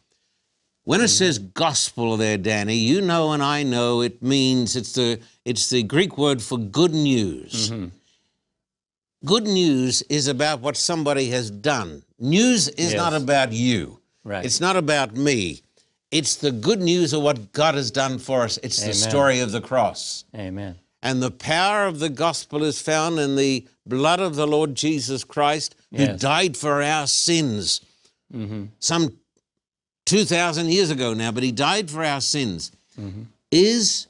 When 0.82 1.00
it 1.00 1.04
mm. 1.04 1.18
says 1.18 1.38
gospel 1.38 2.16
there, 2.16 2.36
Danny, 2.36 2.74
you 2.74 3.00
know 3.00 3.32
and 3.32 3.42
I 3.42 3.62
know 3.62 4.02
it 4.02 4.22
means 4.22 4.76
it's 4.76 4.92
the 4.92 5.20
it's 5.44 5.70
the 5.70 5.82
Greek 5.84 6.18
word 6.18 6.42
for 6.42 6.58
good 6.58 6.92
news. 6.92 7.70
Mm-hmm. 7.70 7.86
Good 9.24 9.44
news 9.44 10.02
is 10.02 10.28
about 10.28 10.60
what 10.60 10.76
somebody 10.76 11.30
has 11.30 11.50
done. 11.50 12.02
News 12.18 12.68
is 12.68 12.92
Yes. 12.92 12.96
not 12.96 13.14
about 13.14 13.52
you. 13.52 14.00
Right. 14.24 14.44
It's 14.44 14.60
not 14.60 14.76
about 14.76 15.16
me. 15.16 15.62
It's 16.10 16.36
the 16.36 16.52
good 16.52 16.80
news 16.80 17.12
of 17.12 17.22
what 17.22 17.52
God 17.52 17.74
has 17.74 17.90
done 17.90 18.18
for 18.18 18.42
us. 18.42 18.58
It's 18.62 18.82
the 18.82 18.94
story 18.94 19.40
of 19.40 19.52
the 19.52 19.60
cross. 19.60 20.24
Amen. 20.34 20.76
And 21.02 21.22
the 21.22 21.30
power 21.30 21.86
of 21.86 21.98
the 21.98 22.08
gospel 22.08 22.64
is 22.64 22.80
found 22.80 23.18
in 23.18 23.36
the 23.36 23.66
blood 23.86 24.20
of 24.20 24.34
the 24.34 24.46
Lord 24.46 24.74
Jesus 24.74 25.24
Christ, 25.24 25.74
who 25.90 26.02
Yes. 26.02 26.20
died 26.20 26.56
for 26.56 26.82
our 26.82 27.06
sins. 27.06 27.80
Some 28.78 29.16
2,000 30.06 30.68
years 30.70 30.90
ago 30.90 31.14
now, 31.14 31.32
but 31.32 31.42
he 31.42 31.52
died 31.52 31.90
for 31.90 32.04
our 32.04 32.20
sins. 32.20 32.72
Is 33.50 34.06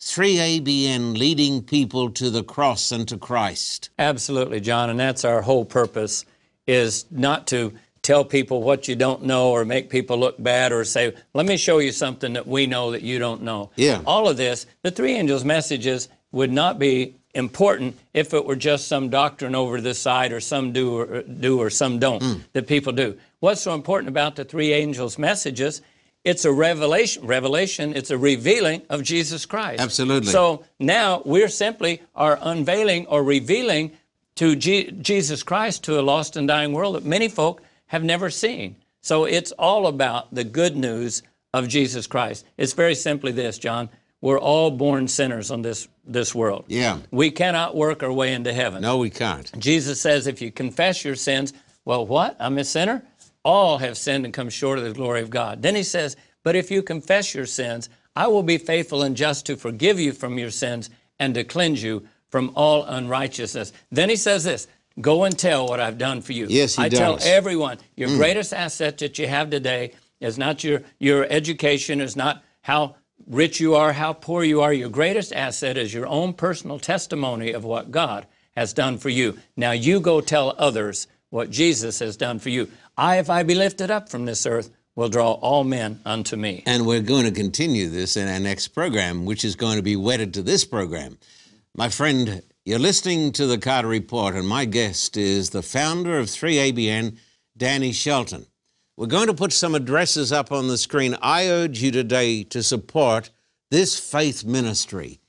3ABN 0.00 1.16
leading 1.18 1.62
people 1.62 2.10
to 2.10 2.30
the 2.30 2.42
cross 2.42 2.92
and 2.92 3.06
to 3.08 3.16
Christ? 3.16 3.90
Absolutely, 3.98 4.60
John, 4.60 4.90
and 4.90 4.98
that's 5.00 5.24
our 5.24 5.42
whole 5.42 5.64
purpose 5.64 6.24
is 6.66 7.06
not 7.10 7.46
to 7.48 7.72
tell 8.02 8.24
people 8.24 8.62
what 8.62 8.86
you 8.86 8.94
don't 8.94 9.24
know 9.24 9.50
or 9.50 9.64
make 9.64 9.90
people 9.90 10.16
look 10.18 10.40
bad 10.40 10.72
or 10.72 10.84
say, 10.84 11.12
let 11.34 11.44
me 11.46 11.56
show 11.56 11.78
you 11.78 11.90
something 11.90 12.34
that 12.34 12.46
we 12.46 12.66
know 12.66 12.92
that 12.92 13.02
you 13.02 13.18
don't 13.18 13.42
know. 13.42 13.70
Yeah. 13.76 14.00
All 14.06 14.28
of 14.28 14.36
this, 14.36 14.66
the 14.82 14.90
three 14.92 15.12
angels' 15.12 15.44
messages 15.44 16.08
would 16.30 16.52
not 16.52 16.78
be 16.78 17.14
important 17.34 17.96
if 18.14 18.32
it 18.32 18.44
were 18.46 18.56
just 18.56 18.88
some 18.88 19.10
doctrine 19.10 19.54
over 19.54 19.80
this 19.80 19.98
side 19.98 20.32
or 20.32 20.40
some 20.40 20.72
do 20.72 20.96
or, 20.98 21.22
do 21.22 21.60
or 21.60 21.68
some 21.68 21.98
don't 21.98 22.22
Mm. 22.22 22.40
that 22.52 22.66
people 22.66 22.92
do. 22.92 23.16
What's 23.46 23.60
so 23.60 23.74
important 23.74 24.08
about 24.08 24.34
the 24.34 24.44
three 24.44 24.72
angels' 24.72 25.18
messages? 25.18 25.80
It's 26.24 26.44
a 26.44 26.50
revelation. 26.50 27.24
Revelation. 27.24 27.94
It's 27.94 28.10
a 28.10 28.18
revealing 28.18 28.82
of 28.90 29.04
Jesus 29.04 29.46
Christ. 29.46 29.80
Absolutely. 29.80 30.32
So 30.32 30.64
now 30.80 31.22
we're 31.24 31.46
simply 31.46 32.02
are 32.16 32.40
unveiling 32.42 33.06
or 33.06 33.22
revealing 33.22 33.92
to 34.34 34.56
Je- 34.56 34.90
Jesus 34.90 35.44
Christ 35.44 35.84
to 35.84 36.00
a 36.00 36.02
lost 36.02 36.36
and 36.36 36.48
dying 36.48 36.72
world 36.72 36.96
that 36.96 37.04
many 37.04 37.28
folk 37.28 37.62
have 37.86 38.02
never 38.02 38.30
seen. 38.30 38.74
So 39.00 39.26
it's 39.26 39.52
all 39.52 39.86
about 39.86 40.34
the 40.34 40.42
good 40.42 40.76
news 40.76 41.22
of 41.54 41.68
Jesus 41.68 42.08
Christ. 42.08 42.44
It's 42.56 42.72
very 42.72 42.96
simply 42.96 43.30
this, 43.30 43.58
John. 43.58 43.90
We're 44.20 44.40
all 44.40 44.72
born 44.72 45.06
sinners 45.06 45.52
on 45.52 45.62
this 45.62 45.86
this 46.04 46.34
world. 46.34 46.64
Yeah. 46.66 46.98
We 47.12 47.30
cannot 47.30 47.76
work 47.76 48.02
our 48.02 48.12
way 48.12 48.32
into 48.32 48.52
heaven. 48.52 48.82
No, 48.82 48.98
we 48.98 49.10
can't. 49.10 49.56
Jesus 49.56 50.00
says 50.00 50.26
if 50.26 50.42
you 50.42 50.50
confess 50.50 51.04
your 51.04 51.14
sins, 51.14 51.52
well, 51.84 52.04
what? 52.04 52.36
I'm 52.40 52.58
a 52.58 52.64
sinner? 52.64 53.04
All 53.46 53.78
have 53.78 53.96
sinned 53.96 54.24
and 54.24 54.34
come 54.34 54.50
short 54.50 54.76
of 54.76 54.84
the 54.84 54.92
glory 54.92 55.22
of 55.22 55.30
God. 55.30 55.62
Then 55.62 55.76
he 55.76 55.84
says, 55.84 56.16
but 56.42 56.56
if 56.56 56.68
you 56.68 56.82
confess 56.82 57.32
your 57.32 57.46
sins, 57.46 57.88
I 58.16 58.26
will 58.26 58.42
be 58.42 58.58
faithful 58.58 59.04
and 59.04 59.16
just 59.16 59.46
to 59.46 59.56
forgive 59.56 60.00
you 60.00 60.10
from 60.12 60.36
your 60.36 60.50
sins 60.50 60.90
and 61.20 61.32
to 61.34 61.44
cleanse 61.44 61.80
you 61.80 62.08
from 62.28 62.50
all 62.56 62.82
unrighteousness. 62.82 63.72
Then 63.92 64.08
he 64.08 64.16
says 64.16 64.42
this, 64.42 64.66
go 65.00 65.22
and 65.22 65.38
tell 65.38 65.68
what 65.68 65.78
I've 65.78 65.96
done 65.96 66.22
for 66.22 66.32
you. 66.32 66.48
Yes, 66.48 66.74
he 66.74 66.82
I 66.82 66.88
tell 66.88 67.20
everyone, 67.22 67.78
your 67.94 68.08
mm. 68.08 68.16
greatest 68.16 68.52
asset 68.52 68.98
that 68.98 69.16
you 69.16 69.28
have 69.28 69.48
today 69.50 69.92
is 70.18 70.36
not 70.36 70.64
your, 70.64 70.82
your 70.98 71.24
education, 71.30 72.00
is 72.00 72.16
not 72.16 72.42
how 72.62 72.96
rich 73.28 73.60
you 73.60 73.76
are, 73.76 73.92
how 73.92 74.12
poor 74.12 74.42
you 74.42 74.60
are. 74.60 74.72
Your 74.72 74.88
greatest 74.88 75.32
asset 75.32 75.76
is 75.76 75.94
your 75.94 76.08
own 76.08 76.32
personal 76.32 76.80
testimony 76.80 77.52
of 77.52 77.64
what 77.64 77.92
God 77.92 78.26
has 78.56 78.72
done 78.72 78.98
for 78.98 79.08
you. 79.08 79.38
Now 79.56 79.70
you 79.70 80.00
go 80.00 80.20
tell 80.20 80.52
others 80.58 81.06
what 81.30 81.50
Jesus 81.50 81.98
has 81.98 82.16
done 82.16 82.38
for 82.38 82.50
you. 82.50 82.68
I, 82.96 83.18
if 83.18 83.28
I 83.28 83.42
be 83.42 83.54
lifted 83.54 83.90
up 83.90 84.08
from 84.08 84.24
this 84.24 84.46
earth, 84.46 84.70
will 84.94 85.08
draw 85.10 85.32
all 85.32 85.62
men 85.62 86.00
unto 86.04 86.36
me. 86.36 86.62
And 86.66 86.86
we're 86.86 87.02
going 87.02 87.26
to 87.26 87.30
continue 87.30 87.88
this 87.88 88.16
in 88.16 88.28
our 88.28 88.40
next 88.40 88.68
program, 88.68 89.26
which 89.26 89.44
is 89.44 89.54
going 89.54 89.76
to 89.76 89.82
be 89.82 89.96
wedded 89.96 90.32
to 90.34 90.42
this 90.42 90.64
program. 90.64 91.18
My 91.76 91.90
friend, 91.90 92.42
you're 92.64 92.78
listening 92.78 93.32
to 93.32 93.46
the 93.46 93.58
Carter 93.58 93.88
Report, 93.88 94.34
and 94.34 94.48
my 94.48 94.64
guest 94.64 95.16
is 95.16 95.50
the 95.50 95.62
founder 95.62 96.18
of 96.18 96.26
3ABN, 96.26 97.18
Danny 97.56 97.92
Shelton. 97.92 98.46
We're 98.96 99.06
going 99.06 99.26
to 99.26 99.34
put 99.34 99.52
some 99.52 99.74
addresses 99.74 100.32
up 100.32 100.50
on 100.50 100.68
the 100.68 100.78
screen. 100.78 101.16
I 101.20 101.48
urge 101.48 101.82
you 101.82 101.90
today 101.90 102.44
to 102.44 102.62
support 102.62 103.30
this 103.70 104.00
faith 104.00 104.42
ministry. 104.42 105.20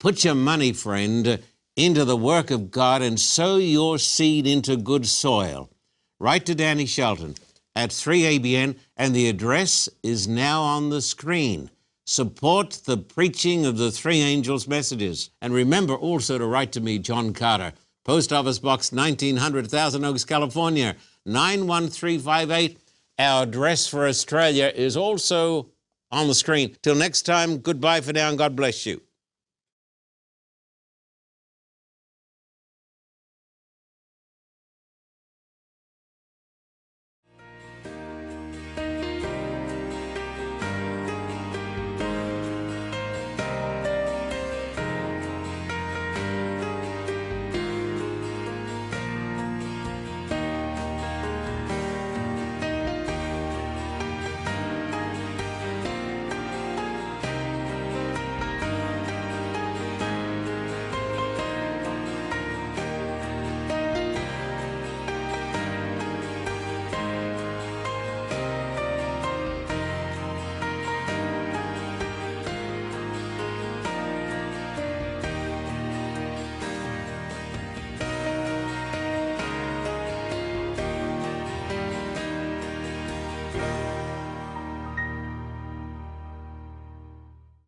Put 0.00 0.24
your 0.24 0.34
money, 0.34 0.72
friend, 0.72 1.42
into 1.76 2.06
the 2.06 2.16
work 2.16 2.50
of 2.50 2.70
God 2.70 3.02
and 3.02 3.20
sow 3.20 3.56
your 3.56 3.98
seed 3.98 4.46
into 4.46 4.78
good 4.78 5.06
soil. 5.06 5.68
Write 6.22 6.46
to 6.46 6.54
Danny 6.54 6.86
Shelton 6.86 7.34
at 7.74 7.90
3ABN, 7.90 8.76
and 8.96 9.12
the 9.12 9.28
address 9.28 9.88
is 10.04 10.28
now 10.28 10.62
on 10.62 10.88
the 10.88 11.02
screen. 11.02 11.68
Support 12.06 12.82
the 12.84 12.96
preaching 12.96 13.66
of 13.66 13.76
the 13.76 13.90
three 13.90 14.20
angels' 14.20 14.68
messages. 14.68 15.30
And 15.40 15.52
remember 15.52 15.96
also 15.96 16.38
to 16.38 16.46
write 16.46 16.70
to 16.72 16.80
me, 16.80 17.00
John 17.00 17.32
Carter, 17.32 17.72
Post 18.04 18.32
Office 18.32 18.60
Box 18.60 18.92
1900, 18.92 19.68
Thousand 19.68 20.04
Oaks, 20.04 20.24
California, 20.24 20.94
91358. 21.26 22.78
Our 23.18 23.42
address 23.42 23.88
for 23.88 24.06
Australia 24.06 24.70
is 24.72 24.96
also 24.96 25.72
on 26.12 26.28
the 26.28 26.36
screen. 26.36 26.76
Till 26.82 26.94
next 26.94 27.22
time, 27.22 27.58
goodbye 27.58 28.00
for 28.00 28.12
now, 28.12 28.28
and 28.28 28.38
God 28.38 28.54
bless 28.54 28.86
you. 28.86 29.02